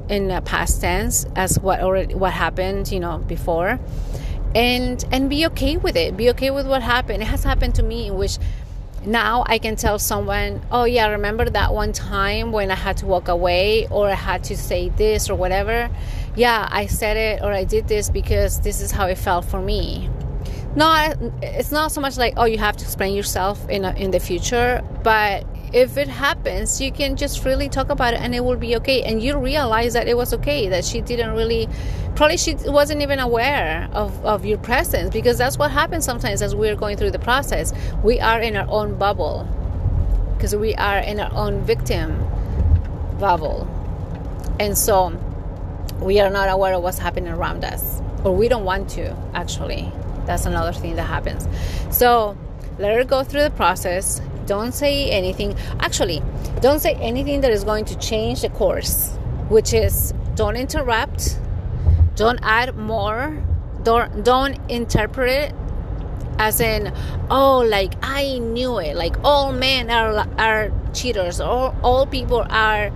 in 0.09 0.31
a 0.31 0.43
past 0.43 0.81
tense 0.81 1.25
as 1.37 1.59
what 1.59 1.81
already 1.81 2.15
what 2.15 2.33
happened, 2.33 2.93
you 2.93 3.01
know, 3.01 3.19
before, 3.19 3.81
and 4.55 5.05
and 5.11 5.31
be 5.31 5.47
okay 5.47 5.79
with 5.79 5.97
it. 5.97 6.17
Be 6.17 6.31
okay 6.31 6.51
with 6.51 6.67
what 6.67 6.83
happened. 6.83 7.23
It 7.23 7.27
has 7.27 7.43
happened 7.43 7.75
to 7.77 7.83
me 7.83 8.09
in 8.09 8.17
which 8.17 8.39
now 9.05 9.45
I 9.47 9.59
can 9.59 9.77
tell 9.77 9.99
someone, 9.99 10.63
oh, 10.71 10.85
yeah, 10.85 11.09
remember 11.09 11.49
that 11.49 11.73
one 11.73 11.93
time 11.93 12.53
when 12.53 12.71
I 12.71 12.75
had 12.75 12.99
to 12.99 13.07
walk 13.07 13.29
away 13.29 13.87
or 13.89 14.09
I 14.09 14.15
had 14.15 14.45
to 14.45 14.57
say 14.57 14.91
this 14.91 15.31
or 15.31 15.35
whatever? 15.35 15.91
Yeah, 16.37 16.69
I 16.71 16.87
said 16.87 17.17
it 17.17 17.43
or 17.43 17.53
I 17.53 17.65
did 17.65 17.89
this 17.89 18.11
because 18.11 18.61
this 18.61 18.81
is 18.81 18.91
how 18.91 19.07
it 19.07 19.19
felt 19.19 19.45
for 19.45 19.61
me 19.61 20.09
not 20.77 21.17
it's 21.43 21.73
not 21.73 21.91
so 21.91 22.01
much 22.01 22.17
like 22.17 22.35
oh 22.37 22.45
you 22.45 22.59
have 22.59 22.77
to 22.77 22.85
explain 22.85 23.15
yourself 23.15 23.69
in 23.69 23.85
a, 23.85 23.93
in 23.95 24.13
the 24.13 24.21
future 24.21 24.83
but 25.03 25.45
if 25.73 25.97
it 25.97 26.09
happens 26.09 26.81
you 26.81 26.91
can 26.91 27.17
just 27.17 27.41
freely 27.41 27.69
talk 27.69 27.91
about 27.91 28.15
it 28.15 28.21
and 28.21 28.35
it 28.35 28.45
will 28.45 28.57
be 28.57 28.77
okay 28.77 29.03
and 29.03 29.23
you 29.23 29.37
realize 29.39 29.93
that 29.93 30.09
it 30.09 30.17
was 30.17 30.35
okay 30.35 30.69
that 30.69 30.85
she 30.85 31.01
didn't 31.01 31.33
really 31.33 31.69
probably 32.17 32.37
she 32.37 32.55
wasn't 32.67 33.01
even 33.01 33.19
aware 33.19 33.89
of, 33.93 34.25
of 34.25 34.45
your 34.45 34.59
presence 34.59 35.11
because 35.11 35.39
that's 35.39 35.57
what 35.59 35.71
happens 35.71 36.05
sometimes 36.05 36.43
as 36.43 36.55
we're 36.55 36.75
going 36.75 36.97
through 36.97 37.11
the 37.11 37.19
process 37.19 37.73
we 38.03 38.21
are 38.21 38.41
in 38.41 38.57
our 38.57 38.69
own 38.69 38.97
bubble 38.97 39.47
because 40.35 40.55
we 40.55 40.75
are 40.75 40.99
in 40.99 41.21
our 41.21 41.33
own 41.35 41.63
victim 41.63 42.19
bubble 43.19 43.69
and 44.59 44.77
so 44.77 45.09
we 46.01 46.19
are 46.19 46.31
not 46.31 46.49
aware 46.49 46.75
of 46.75 46.83
what's 46.83 46.99
happening 46.99 47.33
around 47.33 47.65
us 47.65 48.01
or 48.25 48.35
we 48.35 48.49
don't 48.49 48.65
want 48.65 48.89
to 48.89 49.15
actually 49.35 49.93
that's 50.27 50.47
another 50.47 50.73
thing 50.73 50.97
that 50.97 51.09
happens. 51.09 51.49
So 51.91 52.37
let 52.79 52.95
her 52.95 53.05
go 53.05 53.25
through 53.25 53.43
the 53.43 53.51
process. 53.51 54.21
Don't 54.51 54.73
say 54.73 55.09
anything. 55.13 55.55
Actually, 55.79 56.21
don't 56.61 56.81
say 56.81 56.95
anything 56.95 57.41
that 57.43 57.53
is 57.53 57.63
going 57.63 57.85
to 57.85 57.97
change 58.01 58.41
the 58.41 58.49
course, 58.49 59.11
which 59.49 59.73
is 59.73 60.13
don't 60.35 60.57
interrupt, 60.57 61.39
don't 62.17 62.41
add 62.43 62.75
more, 62.75 63.41
don't 63.85 64.25
don't 64.25 64.59
interpret 64.69 65.31
it 65.31 65.55
as 66.41 66.61
in 66.61 66.93
oh 67.31 67.59
like 67.59 67.95
I 68.03 68.39
knew 68.39 68.81
it 68.81 68.97
like 68.97 69.15
all 69.23 69.53
men 69.53 69.89
are 69.89 70.27
are 70.37 70.73
cheaters 70.95 71.41
all 71.41 71.77
all 71.85 72.07
people 72.07 72.45
are 72.51 72.91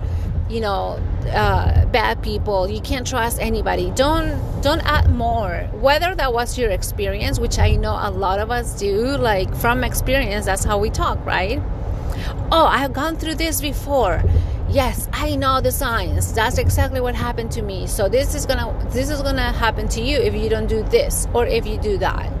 you 0.49 0.59
know 0.61 0.99
uh, 1.27 1.85
bad 1.87 2.21
people. 2.21 2.69
You 2.69 2.81
can't 2.81 3.05
trust 3.05 3.39
anybody. 3.39 3.91
Don't 3.95 4.39
don't 4.61 4.81
add 4.81 5.09
more. 5.11 5.67
Whether 5.73 6.15
that 6.15 6.33
was 6.33 6.57
your 6.57 6.69
experience 6.69 7.39
which 7.39 7.59
i 7.59 7.75
know 7.75 7.97
a 7.99 8.11
lot 8.11 8.39
of 8.39 8.51
us 8.51 8.77
do 8.79 9.17
like 9.17 9.53
from 9.55 9.83
experience 9.83 10.45
that's 10.45 10.63
how 10.63 10.77
we 10.77 10.89
talk 10.89 11.23
right? 11.25 11.61
Oh 12.51 12.65
i've 12.65 12.93
gone 12.93 13.17
through 13.17 13.35
this 13.35 13.61
before. 13.61 14.23
Yes 14.69 15.07
i 15.13 15.35
know 15.35 15.61
the 15.61 15.71
signs. 15.71 16.33
That's 16.33 16.57
exactly 16.57 17.01
what 17.01 17.15
happened 17.15 17.51
to 17.53 17.61
me. 17.61 17.87
So 17.87 18.09
this 18.09 18.35
is 18.35 18.45
gonna 18.45 18.71
this 18.91 19.09
is 19.09 19.21
gonna 19.21 19.51
happen 19.51 19.87
to 19.89 20.01
you 20.01 20.17
if 20.17 20.33
you 20.35 20.49
don't 20.49 20.67
do 20.67 20.83
this 20.83 21.27
or 21.33 21.45
if 21.45 21.65
you 21.65 21.77
do 21.77 21.97
that. 21.99 22.31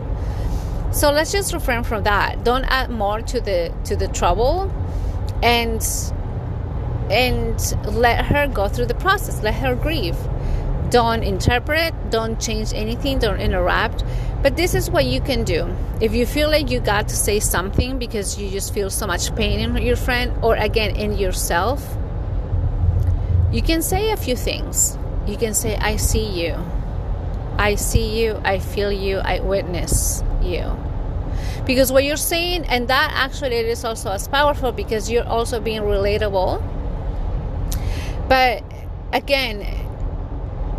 So 0.91 1.11
let's 1.11 1.31
just 1.31 1.53
refrain 1.53 1.83
from 1.83 2.03
that. 2.03 2.45
Don't 2.45 2.63
add 2.65 2.89
more 2.89 3.21
to 3.21 3.41
the 3.41 3.73
to 3.85 3.95
the 3.95 4.07
trouble. 4.07 4.71
And 5.43 5.81
and 7.09 7.59
let 7.95 8.25
her 8.25 8.47
go 8.47 8.67
through 8.67 8.87
the 8.87 8.95
process. 8.95 9.41
Let 9.43 9.55
her 9.55 9.75
grieve. 9.75 10.17
Don't 10.89 11.23
interpret 11.23 11.93
don't 12.09 12.39
change 12.39 12.73
anything 12.73 13.19
don't 13.19 13.39
interrupt. 13.39 14.03
But 14.41 14.55
this 14.55 14.75
is 14.75 14.89
what 14.89 15.05
you 15.05 15.19
can 15.21 15.43
do. 15.43 15.75
If 15.99 16.13
you 16.13 16.25
feel 16.25 16.49
like 16.49 16.69
you 16.69 16.79
got 16.79 17.07
to 17.09 17.15
say 17.15 17.39
something 17.39 17.97
because 17.97 18.39
you 18.39 18.49
just 18.49 18.73
feel 18.73 18.89
so 18.89 19.07
much 19.07 19.35
pain 19.35 19.59
in 19.59 19.75
your 19.83 19.95
friend 19.95 20.31
or 20.43 20.55
again 20.55 20.95
in 20.95 21.17
yourself 21.17 21.97
you 23.51 23.61
can 23.61 23.81
say 23.81 24.11
a 24.11 24.17
few 24.17 24.35
things. 24.35 24.97
You 25.27 25.37
can 25.37 25.53
say 25.53 25.77
i 25.77 25.95
see 25.95 26.25
you. 26.25 26.55
I 27.57 27.75
see 27.75 28.21
you. 28.21 28.39
I 28.43 28.59
feel 28.59 28.91
you. 28.91 29.17
I 29.17 29.39
witness 29.39 30.23
you. 30.43 30.75
Because 31.65 31.91
what 31.91 32.03
you're 32.03 32.17
saying 32.17 32.65
and 32.65 32.87
that 32.89 33.11
actually 33.13 33.55
it 33.55 33.65
is 33.65 33.83
also 33.83 34.11
as 34.11 34.27
powerful 34.27 34.71
because 34.71 35.09
you're 35.09 35.27
also 35.27 35.59
being 35.59 35.81
relatable 35.81 36.61
but 38.27 38.63
again, 39.13 39.85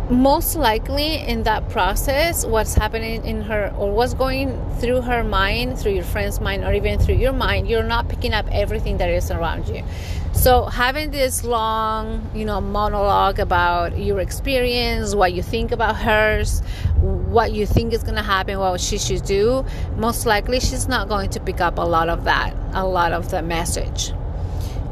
most 0.09 0.55
likely 0.55 1.15
in 1.15 1.43
that 1.43 1.67
process, 1.69 2.45
what's 2.45 2.73
happening 2.75 3.25
in 3.25 3.41
her 3.41 3.73
or 3.77 3.91
what's 3.91 4.13
going 4.13 4.57
through 4.79 5.01
her 5.01 5.23
mind, 5.23 5.77
through 5.77 5.93
your 5.93 6.03
friend's 6.03 6.39
mind, 6.39 6.63
or 6.63 6.73
even 6.73 6.97
through 6.97 7.15
your 7.15 7.33
mind, 7.33 7.67
you're 7.67 7.83
not 7.83 8.07
picking 8.07 8.33
up 8.33 8.45
everything 8.51 8.97
that 8.97 9.09
is 9.09 9.29
around 9.31 9.67
you. 9.67 9.83
So, 10.31 10.65
having 10.65 11.11
this 11.11 11.43
long, 11.43 12.29
you 12.33 12.45
know, 12.45 12.61
monologue 12.61 13.39
about 13.39 13.97
your 13.97 14.19
experience, 14.19 15.13
what 15.13 15.33
you 15.33 15.43
think 15.43 15.71
about 15.71 15.97
hers, 15.97 16.61
what 17.01 17.51
you 17.51 17.65
think 17.65 17.91
is 17.91 18.03
going 18.03 18.15
to 18.15 18.23
happen, 18.23 18.59
what 18.59 18.79
she 18.79 18.97
should 18.97 19.25
do, 19.25 19.65
most 19.97 20.25
likely 20.25 20.59
she's 20.59 20.87
not 20.87 21.09
going 21.09 21.31
to 21.31 21.39
pick 21.39 21.59
up 21.59 21.77
a 21.77 21.81
lot 21.81 22.07
of 22.07 22.23
that, 22.25 22.55
a 22.73 22.85
lot 22.85 23.11
of 23.11 23.29
the 23.29 23.41
message. 23.41 24.13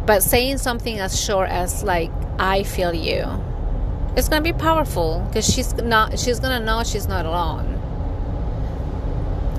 But 0.06 0.24
saying 0.24 0.58
something 0.58 1.00
as 1.00 1.20
short 1.20 1.50
as, 1.50 1.84
like, 1.84 2.12
I 2.40 2.64
feel 2.64 2.94
you. 2.94 3.26
It's 4.16 4.30
gonna 4.30 4.42
be 4.42 4.54
powerful 4.54 5.26
because 5.28 5.46
she's 5.46 5.74
not. 5.76 6.18
She's 6.18 6.40
gonna 6.40 6.64
know 6.64 6.84
she's 6.84 7.08
not 7.08 7.26
alone. 7.26 7.82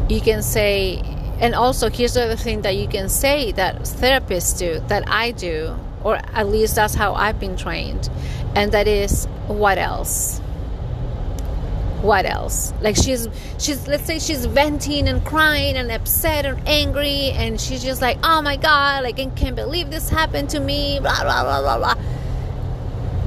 You 0.08 0.20
can 0.20 0.42
say, 0.42 1.02
and 1.40 1.54
also 1.54 1.90
here's 1.90 2.14
the 2.14 2.24
other 2.24 2.36
thing 2.36 2.62
that 2.62 2.76
you 2.76 2.88
can 2.88 3.08
say 3.08 3.52
that 3.52 3.80
therapists 3.80 4.58
do, 4.58 4.80
that 4.88 5.04
I 5.08 5.32
do, 5.32 5.76
or 6.02 6.16
at 6.16 6.48
least 6.48 6.76
that's 6.76 6.94
how 6.94 7.14
I've 7.14 7.38
been 7.38 7.56
trained, 7.56 8.08
and 8.54 8.72
that 8.72 8.88
is 8.88 9.26
what 9.48 9.78
else 9.78 10.40
what 12.02 12.26
else 12.26 12.72
like 12.82 12.94
she's 12.94 13.26
she's 13.58 13.88
let's 13.88 14.04
say 14.04 14.18
she's 14.18 14.46
venting 14.46 15.08
and 15.08 15.24
crying 15.24 15.76
and 15.76 15.90
upset 15.90 16.44
and 16.44 16.60
angry 16.68 17.30
and 17.32 17.60
she's 17.60 17.82
just 17.82 18.00
like 18.02 18.18
oh 18.22 18.40
my 18.42 18.56
god 18.56 19.02
like 19.02 19.18
i 19.18 19.26
can't 19.30 19.56
believe 19.56 19.90
this 19.90 20.08
happened 20.08 20.48
to 20.48 20.60
me 20.60 21.00
blah 21.00 21.22
blah 21.22 21.42
blah 21.42 21.60
blah 21.62 21.78
blah 21.78 21.94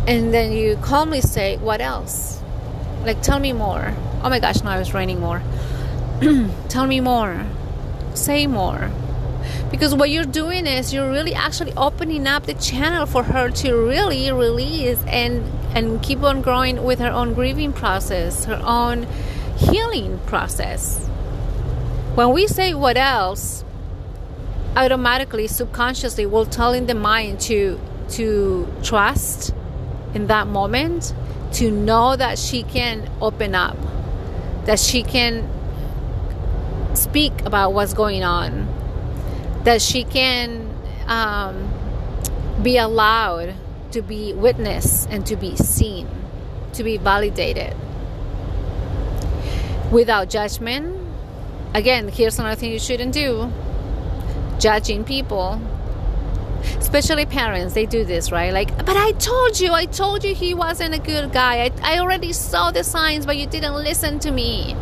and 0.10 0.34
then 0.34 0.52
you 0.52 0.76
calmly 0.78 1.22
say, 1.22 1.58
What 1.58 1.82
else? 1.82 2.42
Like, 3.04 3.22
tell 3.22 3.40
me 3.40 3.54
more. 3.54 3.94
Oh 4.24 4.30
my 4.30 4.40
gosh, 4.40 4.64
now 4.64 4.78
it's 4.80 4.94
raining 4.94 5.20
more. 5.20 5.42
tell 6.68 6.88
me 6.88 7.00
more. 7.00 7.46
Say 8.16 8.48
more. 8.48 8.90
because 9.72 9.94
what 9.94 10.10
you're 10.10 10.26
doing 10.26 10.66
is 10.66 10.94
you're 10.94 11.10
really 11.10 11.34
actually 11.34 11.74
opening 11.78 12.28
up 12.28 12.46
the 12.46 12.54
channel 12.56 13.06
for 13.06 13.24
her 13.24 13.50
to 13.50 13.74
really 13.74 14.32
release 14.32 15.00
and 15.08 15.44
and 15.76 16.02
keep 16.02 16.24
on 16.24 16.42
growing 16.42 16.84
with 16.84 17.00
her 17.00 17.10
own 17.10 17.34
grieving 17.34 17.72
process 17.72 18.46
her 18.46 18.60
own 18.64 19.04
healing 19.58 20.20
process 20.26 21.06
when 22.16 22.32
we 22.32 22.48
say 22.48 22.74
what 22.74 22.98
else 22.98 23.64
automatically 24.76 25.48
subconsciously 25.48 26.26
we're 26.26 26.46
telling 26.46 26.88
the 26.88 26.96
mind 26.96 27.40
to 27.40 27.80
to 28.10 28.68
trust 28.82 29.54
in 30.14 30.28
that 30.28 30.48
moment 30.48 31.14
to 31.54 31.72
know 31.72 32.16
that 32.16 32.38
she 32.38 32.64
can 32.64 33.10
open 33.22 33.56
up 33.56 33.78
that 34.66 34.80
she 34.80 35.04
can 35.04 35.50
speak 36.94 37.46
about 37.46 37.74
what's 37.74 37.94
going 37.94 38.24
on 38.24 38.68
that 39.64 39.82
she 39.82 40.04
can 40.04 40.70
um, 41.08 41.72
be 42.62 42.78
allowed 42.78 43.54
to 43.92 44.02
be 44.02 44.34
witnessed 44.34 45.10
and 45.10 45.26
to 45.26 45.36
be 45.36 45.56
seen 45.56 46.08
to 46.74 46.84
be 46.84 46.98
validated. 46.98 47.76
Without 49.92 50.30
judgment 50.30 50.96
again 51.74 52.08
here's 52.08 52.38
another 52.38 52.56
thing 52.56 52.72
you 52.72 52.80
shouldn't 52.80 53.14
do. 53.14 53.52
Judging 54.60 55.04
people 55.04 55.60
especially 56.78 57.26
parents 57.26 57.74
they 57.74 57.86
do 57.86 58.06
this 58.06 58.32
right? 58.32 58.54
Like 58.54 58.76
but 58.86 58.98
i 58.98 59.12
told 59.14 59.60
you 59.60 59.74
i 59.74 59.86
told 59.86 60.24
you 60.24 60.34
he 60.36 60.54
wasn't 60.54 60.94
a 60.94 61.00
good 61.00 61.32
guy. 61.32 61.66
I, 61.66 61.96
I 61.96 62.00
already 62.00 62.34
saw 62.34 62.72
the 62.72 62.84
signs 62.84 63.26
but 63.26 63.38
you 63.38 63.48
didn't 63.48 63.76
listen 63.76 64.20
to 64.20 64.32
me. 64.32 64.76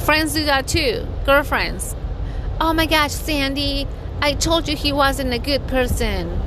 Friends 0.00 0.34
do 0.34 0.44
that 0.44 0.66
too. 0.68 1.06
Girlfriends. 1.24 1.94
Oh 2.60 2.72
my 2.72 2.86
gosh 2.86 3.12
sandy 3.12 3.86
i 4.20 4.34
told 4.34 4.68
you 4.68 4.76
he 4.76 4.92
wasn't 4.92 5.32
a 5.32 5.38
good 5.38 5.66
person. 5.68 6.40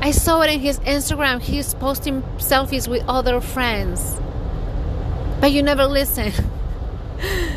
I 0.00 0.10
saw 0.10 0.40
it 0.42 0.50
in 0.52 0.60
his 0.60 0.80
instagram. 0.80 1.40
He's 1.40 1.74
posting 1.74 2.22
selfies 2.38 2.88
with 2.88 3.04
other 3.06 3.40
friends. 3.40 4.20
But 5.40 5.52
you 5.52 5.62
never 5.62 5.86
listen 5.86 6.32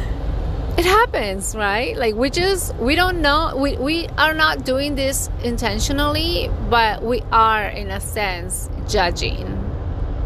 it 0.78 0.84
happens 0.84 1.56
right? 1.56 1.96
Like 1.96 2.16
we 2.16 2.30
just 2.30 2.76
we 2.76 2.96
don't 2.96 3.22
know 3.22 3.56
we, 3.56 3.78
we 3.78 4.08
are 4.18 4.34
not 4.34 4.66
doing 4.66 4.96
this 4.96 5.30
intentionally 5.44 6.50
but 6.70 7.02
we 7.02 7.22
are 7.32 7.66
in 7.66 7.92
a 7.92 8.02
sense 8.02 8.70
judging 8.88 9.46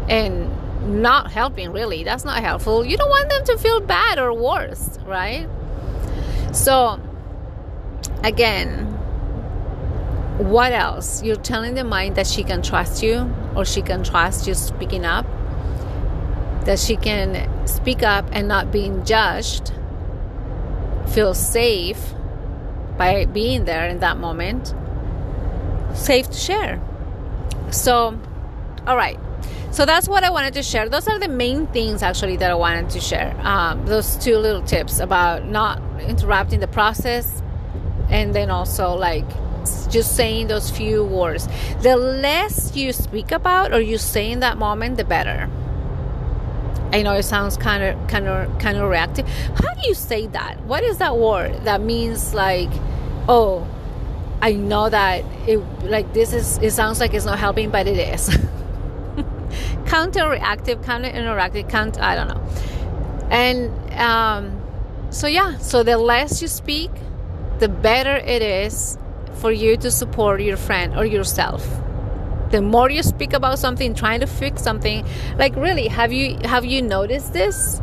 and 0.08 0.50
not 1.02 1.30
helping 1.30 1.70
really. 1.70 2.02
That's 2.02 2.24
not 2.24 2.42
helpful. 2.42 2.84
You 2.84 2.96
don't 2.96 3.10
want 3.10 3.28
them 3.28 3.44
to 3.44 3.58
feel 3.58 3.80
bad 3.80 4.18
or 4.18 4.32
worse 4.34 4.98
right? 5.06 5.48
So 6.52 7.00
again 8.24 8.86
what 10.38 10.72
else? 10.72 11.22
You're 11.22 11.36
telling 11.36 11.74
the 11.74 11.84
mind 11.84 12.16
that 12.16 12.26
she 12.26 12.42
can 12.42 12.62
trust 12.62 13.02
you 13.02 13.32
or 13.54 13.64
she 13.64 13.82
can 13.82 14.02
trust 14.02 14.48
you 14.48 14.54
speaking 14.54 15.04
up 15.04 15.26
that 16.64 16.78
she 16.78 16.96
can 16.96 17.66
speak 17.66 18.02
up 18.02 18.26
and 18.32 18.46
not 18.46 18.70
being 18.70 19.04
judged 19.04 19.72
feel 21.08 21.34
safe 21.34 22.14
by 22.96 23.24
being 23.26 23.64
there 23.64 23.86
in 23.86 24.00
that 24.00 24.18
moment, 24.18 24.74
safe 25.94 26.28
to 26.30 26.36
share. 26.36 26.80
So, 27.70 28.18
all 28.86 28.96
right. 28.96 29.18
So 29.70 29.86
that's 29.86 30.08
what 30.08 30.24
I 30.24 30.30
wanted 30.30 30.54
to 30.54 30.62
share. 30.62 30.88
Those 30.88 31.06
are 31.06 31.18
the 31.18 31.28
main 31.28 31.68
things 31.68 32.02
actually 32.02 32.36
that 32.38 32.50
I 32.50 32.54
wanted 32.54 32.90
to 32.90 33.00
share. 33.00 33.34
Um, 33.40 33.86
those 33.86 34.16
two 34.16 34.36
little 34.36 34.62
tips 34.62 34.98
about 34.98 35.46
not 35.46 35.80
interrupting 36.00 36.60
the 36.60 36.66
process 36.66 37.40
and 38.08 38.34
then 38.34 38.50
also 38.50 38.94
like 38.94 39.24
just 39.90 40.16
saying 40.16 40.48
those 40.48 40.70
few 40.70 41.04
words. 41.04 41.48
The 41.82 41.96
less 41.96 42.74
you 42.76 42.92
speak 42.92 43.30
about 43.30 43.72
or 43.72 43.80
you 43.80 43.98
say 43.98 44.30
in 44.30 44.40
that 44.40 44.58
moment, 44.58 44.96
the 44.96 45.04
better. 45.04 45.48
I 46.92 47.02
know 47.02 47.14
it 47.14 47.22
sounds 47.22 47.56
kind 47.56 47.82
of 47.82 48.08
kind 48.08 48.26
of 48.26 48.58
kind 48.58 48.76
of 48.76 48.88
reactive. 48.88 49.28
How 49.28 49.74
do 49.74 49.88
you 49.88 49.94
say 49.94 50.26
that? 50.28 50.60
What 50.64 50.82
is 50.82 50.98
that 50.98 51.16
word 51.16 51.64
that 51.64 51.80
means 51.80 52.34
like, 52.34 52.70
oh, 53.28 53.66
I 54.42 54.54
know 54.54 54.88
that 54.88 55.24
it 55.46 55.58
like 55.84 56.12
this 56.14 56.32
is 56.32 56.58
it 56.58 56.72
sounds 56.72 56.98
like 56.98 57.14
it's 57.14 57.24
not 57.24 57.38
helping, 57.38 57.70
but 57.70 57.86
it 57.86 57.98
is. 57.98 58.28
counter 59.86 60.28
reactive, 60.28 60.82
counter 60.82 61.10
interactive, 61.10 61.68
count 61.68 62.00
I 62.00 62.16
don't 62.16 62.28
know. 62.28 62.42
And 63.30 63.92
um, 63.94 64.60
so 65.10 65.26
yeah, 65.26 65.58
so 65.58 65.82
the 65.82 65.96
less 65.96 66.42
you 66.42 66.48
speak, 66.48 66.90
the 67.60 67.68
better 67.68 68.16
it 68.16 68.42
is 68.42 68.98
for 69.34 69.52
you 69.52 69.76
to 69.76 69.90
support 69.90 70.40
your 70.40 70.56
friend 70.56 70.96
or 70.96 71.04
yourself 71.04 71.64
the 72.50 72.60
more 72.60 72.90
you 72.90 73.02
speak 73.02 73.32
about 73.32 73.58
something 73.58 73.94
trying 73.94 74.20
to 74.20 74.26
fix 74.26 74.62
something 74.62 75.04
like 75.38 75.54
really 75.56 75.88
have 75.88 76.12
you 76.12 76.36
have 76.44 76.64
you 76.64 76.82
noticed 76.82 77.32
this? 77.32 77.80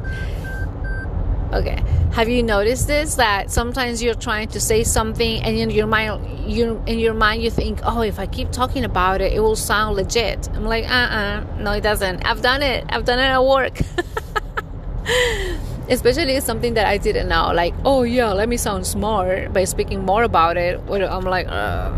Okay 1.53 1.81
have 2.17 2.29
you 2.29 2.41
noticed 2.41 2.87
this 2.87 3.13
that 3.13 3.51
sometimes 3.51 4.01
you're 4.01 4.15
trying 4.15 4.47
to 4.47 4.59
say 4.59 4.83
something 4.83 5.39
and 5.43 5.55
in 5.55 5.69
your 5.69 5.85
mind 5.85 6.49
you 6.49 6.81
in 6.87 6.97
your 6.97 7.13
mind 7.13 7.43
you 7.43 7.51
think 7.51 7.79
oh 7.83 8.01
if 8.01 8.17
i 8.17 8.25
keep 8.25 8.51
talking 8.51 8.83
about 8.83 9.21
it 9.21 9.33
it 9.33 9.39
will 9.39 9.55
sound 9.55 9.95
legit. 9.95 10.49
I'm 10.55 10.65
like 10.65 10.89
uh-uh 10.89 11.43
no 11.59 11.73
it 11.73 11.81
doesn't. 11.81 12.25
I've 12.25 12.41
done 12.41 12.63
it. 12.63 12.85
I've 12.89 13.05
done 13.05 13.19
it 13.19 13.29
at 13.37 13.45
work. 13.45 13.79
Especially 15.89 16.39
something 16.41 16.73
that 16.73 16.87
i 16.87 16.97
didn't 16.97 17.29
know 17.29 17.51
like 17.53 17.75
oh 17.85 18.01
yeah 18.01 18.33
let 18.33 18.49
me 18.49 18.57
sound 18.57 18.87
smart 18.87 19.53
by 19.53 19.63
speaking 19.63 20.03
more 20.03 20.23
about 20.23 20.57
it. 20.57 20.81
I'm 20.89 21.21
like 21.21 21.47
uh 21.47 21.91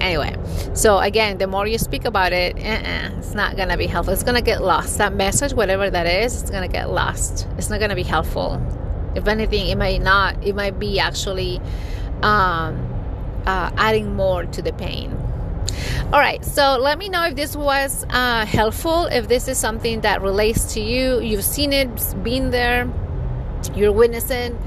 Anyway, 0.00 0.36
so 0.74 0.98
again, 0.98 1.38
the 1.38 1.46
more 1.46 1.66
you 1.66 1.78
speak 1.78 2.04
about 2.04 2.32
it, 2.32 2.56
uh-uh, 2.56 3.18
it's 3.18 3.34
not 3.34 3.56
gonna 3.56 3.76
be 3.76 3.86
helpful. 3.86 4.12
It's 4.14 4.22
gonna 4.22 4.42
get 4.42 4.62
lost. 4.62 4.98
That 4.98 5.14
message, 5.14 5.52
whatever 5.52 5.90
that 5.90 6.06
is, 6.06 6.40
it's 6.40 6.50
gonna 6.50 6.68
get 6.68 6.90
lost. 6.90 7.48
It's 7.56 7.68
not 7.68 7.80
gonna 7.80 7.96
be 7.96 8.04
helpful. 8.04 8.62
If 9.14 9.26
anything, 9.26 9.68
it 9.68 9.76
might 9.76 10.02
not. 10.02 10.42
It 10.44 10.54
might 10.54 10.78
be 10.78 11.00
actually 11.00 11.60
um, 12.22 12.86
uh, 13.46 13.70
adding 13.76 14.14
more 14.14 14.44
to 14.44 14.62
the 14.62 14.72
pain. 14.72 15.16
All 16.12 16.20
right, 16.20 16.44
so 16.44 16.78
let 16.78 16.98
me 16.98 17.08
know 17.08 17.24
if 17.24 17.34
this 17.34 17.56
was 17.56 18.06
uh, 18.10 18.46
helpful. 18.46 19.06
If 19.06 19.28
this 19.28 19.48
is 19.48 19.58
something 19.58 20.02
that 20.02 20.22
relates 20.22 20.74
to 20.74 20.80
you, 20.80 21.20
you've 21.20 21.44
seen 21.44 21.72
it, 21.72 21.88
been 22.22 22.50
there, 22.50 22.90
you're 23.74 23.92
witnessing 23.92 24.58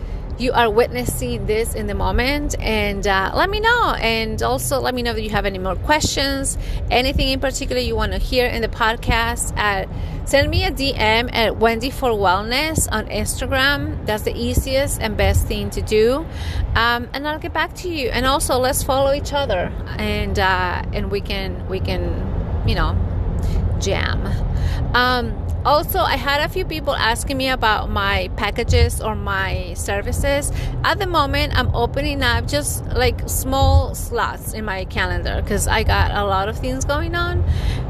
you 0.42 0.52
are 0.54 0.70
witnessing 0.70 1.46
this 1.46 1.76
in 1.76 1.88
the 1.88 1.94
moment 1.94 2.60
and 2.60 3.06
uh, 3.06 3.32
let 3.36 3.50
me 3.50 3.60
know. 3.60 3.96
And 4.00 4.42
also 4.42 4.80
let 4.80 4.96
me 4.96 5.04
know 5.04 5.12
if 5.12 5.24
you 5.24 5.30
have 5.30 5.46
any 5.46 5.60
more 5.60 5.76
questions 5.76 6.58
anything 6.90 7.30
in 7.30 7.40
particular 7.40 7.82
you 7.82 7.96
want 7.96 8.12
to 8.12 8.18
hear 8.18 8.48
in 8.48 8.62
the 8.62 8.68
podcast 8.68 9.56
at 9.58 9.88
send 10.26 10.50
me 10.50 10.64
a 10.64 10.72
dm 10.72 11.30
at 11.34 11.58
wendy 11.58 11.90
for 11.90 12.10
wellness 12.10 12.88
on 12.92 13.06
instagram. 13.08 14.06
That's 14.06 14.24
the 14.24 14.36
easiest 14.36 15.02
and 15.02 15.16
best 15.18 15.48
thing 15.48 15.70
to 15.72 15.82
do. 15.82 16.26
Um, 16.76 17.10
and 17.14 17.28
i'll 17.28 17.40
get 17.40 17.54
back 17.54 17.74
to 17.76 17.90
you. 17.90 18.10
And 18.10 18.26
also 18.26 18.58
let's 18.58 18.84
follow 18.84 19.14
each 19.14 19.34
other 19.34 19.72
and 19.98 20.38
uh, 20.40 20.84
and 20.94 21.12
we 21.12 21.22
can 21.22 21.68
we 21.68 21.80
can 21.80 22.64
you 22.68 22.76
know 22.76 22.98
jam. 23.80 24.28
Um, 24.94 25.51
also 25.64 26.00
i 26.00 26.16
had 26.16 26.42
a 26.42 26.50
few 26.50 26.66
people 26.66 26.96
asking 26.96 27.38
me 27.38 27.50
about 27.50 27.90
my 27.90 28.30
packages 28.36 29.02
or 29.02 29.16
my 29.16 29.74
services. 29.76 30.52
At 30.84 31.00
the 31.00 31.06
moment 31.06 31.58
i'm 31.58 31.74
opening 31.76 32.24
up 32.24 32.48
just 32.48 32.86
like 32.88 33.30
small 33.30 33.94
slots 33.94 34.54
in 34.54 34.66
my 34.66 34.86
calendar 34.86 35.42
because 35.42 35.68
i 35.68 35.84
got 35.84 36.12
a 36.12 36.26
lot 36.26 36.50
of 36.50 36.58
things 36.58 36.86
going 36.86 37.16
on. 37.16 37.44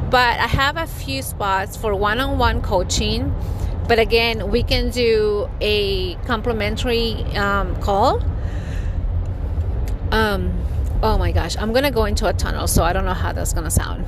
But 0.09 0.39
i 0.39 0.47
have 0.47 0.77
a 0.77 0.87
few 0.87 1.21
spots 1.21 1.77
for 1.77 1.95
one-on-one 1.95 2.61
coaching. 2.61 3.33
But 3.87 3.99
again 3.99 4.51
we 4.51 4.63
can 4.63 4.89
do 4.89 5.49
a 5.61 6.15
complimentary 6.25 7.13
um, 7.35 7.75
call. 7.81 8.21
Um, 10.11 10.57
oh 11.01 11.17
my 11.17 11.31
gosh 11.31 11.55
i'm 11.57 11.71
gonna 11.71 11.89
go 11.89 12.03
into 12.03 12.27
a 12.27 12.33
tunnel 12.33 12.67
so 12.67 12.83
i 12.83 12.91
don't 12.91 13.05
know 13.05 13.13
how 13.13 13.31
that's 13.31 13.53
gonna 13.53 13.71
sound. 13.71 14.05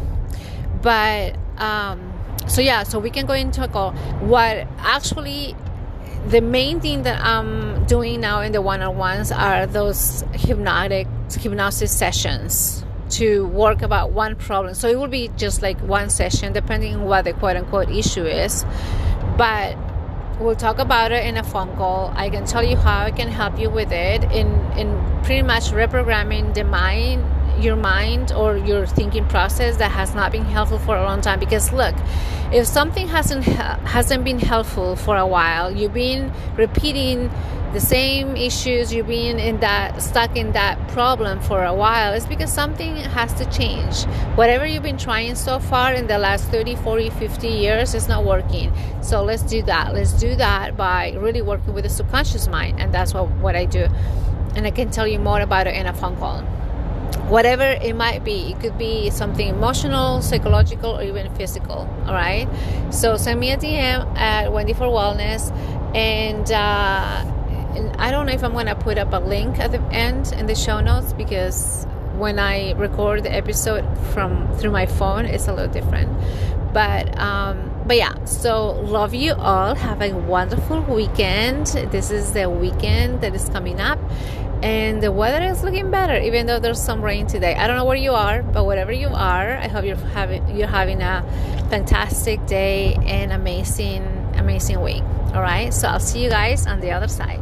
But 0.81 1.37
um, 1.57 2.12
so 2.47 2.61
yeah 2.61 2.83
so 2.83 2.99
we 2.99 3.09
can 3.09 3.25
go 3.25 3.33
into 3.33 3.63
a 3.63 3.67
call. 3.67 3.91
What 4.21 4.67
actually 4.79 5.55
the 6.27 6.39
main 6.39 6.79
thing 6.79 7.03
that 7.03 7.19
i'm 7.21 7.85
doing 7.85 8.21
now 8.21 8.39
in 8.39 8.53
the 8.53 8.61
one-on-ones 8.61 9.29
are 9.29 9.67
those 9.67 10.23
hypnotic 10.31 11.05
hypnosis 11.29 11.91
sessions 11.91 12.85
to 13.09 13.45
work 13.47 13.81
about 13.81 14.11
one 14.11 14.35
problem. 14.35 14.73
So 14.73 14.87
it 14.87 14.97
will 14.97 15.07
be 15.07 15.29
just 15.37 15.61
like 15.61 15.79
one 15.81 16.09
session 16.09 16.53
depending 16.53 16.95
on 16.95 17.03
what 17.03 17.25
the 17.25 17.33
quote-unquote 17.33 17.89
issue 17.89 18.25
is. 18.25 18.65
But 19.37 19.77
we'll 20.39 20.55
talk 20.55 20.79
about 20.79 21.11
it 21.11 21.25
in 21.25 21.37
a 21.37 21.43
phone 21.43 21.75
call. 21.75 22.11
I 22.15 22.29
can 22.29 22.45
tell 22.45 22.63
you 22.63 22.75
how 22.75 23.03
i 23.05 23.11
can 23.11 23.27
help 23.27 23.59
you 23.59 23.69
with 23.69 23.91
it 23.91 24.23
in 24.25 24.47
in 24.77 25.21
pretty 25.23 25.43
much 25.43 25.65
reprogramming 25.65 26.53
the 26.53 26.63
mind 26.63 27.23
your 27.59 27.75
mind 27.75 28.31
or 28.31 28.57
your 28.57 28.85
thinking 28.85 29.25
process 29.27 29.77
that 29.77 29.91
has 29.91 30.13
not 30.15 30.31
been 30.31 30.45
helpful 30.45 30.79
for 30.79 30.95
a 30.95 31.03
long 31.03 31.21
time. 31.21 31.39
Because 31.39 31.71
look 31.71 31.95
if 32.53 32.67
something 32.67 33.07
hasn't 33.07 33.43
hasn't 33.43 34.23
been 34.23 34.37
helpful 34.37 34.95
for 34.95 35.17
a 35.17 35.25
while 35.25 35.71
you've 35.71 35.93
been 35.93 36.31
repeating 36.55 37.31
the 37.73 37.79
same 37.79 38.37
issues 38.37 38.93
you've 38.93 39.07
been 39.07 39.39
in 39.39 39.59
that 39.59 39.99
stuck 39.99 40.37
in 40.37 40.51
that 40.51 40.77
problem 40.89 41.39
for 41.41 41.63
a 41.63 41.73
while 41.73 42.13
it's 42.13 42.27
because 42.27 42.53
something 42.53 42.95
has 42.95 43.33
to 43.33 43.45
change. 43.49 44.03
Whatever 44.35 44.67
you've 44.67 44.83
been 44.83 44.99
trying 44.99 45.33
so 45.33 45.57
far 45.57 45.93
in 45.93 46.05
the 46.05 46.19
last 46.19 46.45
30 46.49 46.75
40 46.75 47.09
50 47.09 47.47
years 47.47 47.95
is 47.95 48.07
not 48.07 48.23
working. 48.23 48.71
So 49.01 49.23
let's 49.23 49.41
do 49.41 49.63
that. 49.63 49.95
Let's 49.95 50.13
do 50.13 50.35
that 50.35 50.77
by 50.77 51.13
really 51.13 51.41
working 51.41 51.73
with 51.73 51.85
the 51.85 51.89
subconscious 51.89 52.47
mind. 52.47 52.79
And 52.79 52.93
that's 52.93 53.15
what, 53.15 53.31
what 53.37 53.55
i 53.55 53.65
do. 53.65 53.87
And 54.55 54.67
i 54.67 54.71
can 54.71 54.91
tell 54.91 55.07
you 55.07 55.17
more 55.17 55.41
about 55.41 55.65
it 55.65 55.73
in 55.73 55.87
a 55.87 55.93
phone 55.93 56.15
call 56.17 56.43
whatever 57.35 57.67
it 57.87 57.95
might 57.95 58.23
be 58.23 58.51
it 58.51 58.59
could 58.61 58.77
be 58.77 59.09
something 59.09 59.47
emotional 59.47 60.21
psychological 60.21 60.91
or 60.97 61.03
even 61.03 61.33
physical 61.35 61.81
all 62.05 62.13
right 62.13 62.47
so 62.91 63.17
send 63.17 63.39
me 63.39 63.51
a 63.51 63.57
dm 63.57 63.99
at 64.17 64.51
wendy 64.53 64.73
for 64.73 64.85
wellness 64.85 65.51
and 65.95 66.51
uh, 66.51 67.33
and 67.75 67.95
I 67.97 68.11
don't 68.11 68.25
know 68.27 68.33
if 68.33 68.43
I'm 68.43 68.53
to 68.53 68.75
put 68.75 68.97
up 68.97 69.13
a 69.13 69.17
link 69.17 69.59
at 69.59 69.71
the 69.71 69.81
end 69.91 70.31
in 70.33 70.45
the 70.45 70.55
show 70.55 70.79
notes 70.79 71.13
because 71.13 71.85
when 72.15 72.37
I 72.37 72.73
record 72.73 73.23
the 73.23 73.33
episode 73.33 73.83
from 74.13 74.55
through 74.57 74.71
my 74.71 74.85
phone, 74.85 75.25
it's 75.25 75.47
a 75.47 75.53
little 75.53 75.71
different. 75.71 76.09
But 76.71 77.17
um, 77.19 77.71
but 77.85 77.97
yeah, 77.97 78.23
so 78.25 78.71
love 78.71 79.13
you 79.13 79.33
all. 79.33 79.75
Have 79.75 80.01
a 80.01 80.13
wonderful 80.13 80.81
weekend. 80.81 81.67
This 81.91 82.11
is 82.11 82.33
the 82.33 82.49
weekend 82.49 83.21
that 83.21 83.33
is 83.33 83.49
coming 83.49 83.79
up, 83.79 83.99
and 84.63 85.03
the 85.03 85.11
weather 85.11 85.43
is 85.43 85.61
looking 85.61 85.91
better, 85.91 86.17
even 86.17 86.47
though 86.47 86.57
there's 86.57 86.81
some 86.81 87.01
rain 87.01 87.27
today. 87.27 87.53
I 87.53 87.67
don't 87.67 87.75
know 87.75 87.83
where 87.83 87.97
you 87.97 88.13
are, 88.13 88.41
but 88.41 88.65
wherever 88.65 88.93
you 88.93 89.09
are, 89.09 89.57
I 89.57 89.67
hope 89.67 89.83
you're 89.83 89.97
having 89.97 90.55
you're 90.55 90.67
having 90.67 91.01
a 91.01 91.21
fantastic 91.69 92.45
day 92.45 92.95
and 93.05 93.33
amazing 93.33 94.03
amazing 94.35 94.81
week. 94.81 95.03
All 95.33 95.41
right, 95.41 95.73
so 95.73 95.89
I'll 95.89 95.99
see 95.99 96.23
you 96.23 96.29
guys 96.29 96.65
on 96.65 96.79
the 96.79 96.91
other 96.91 97.09
side. 97.09 97.41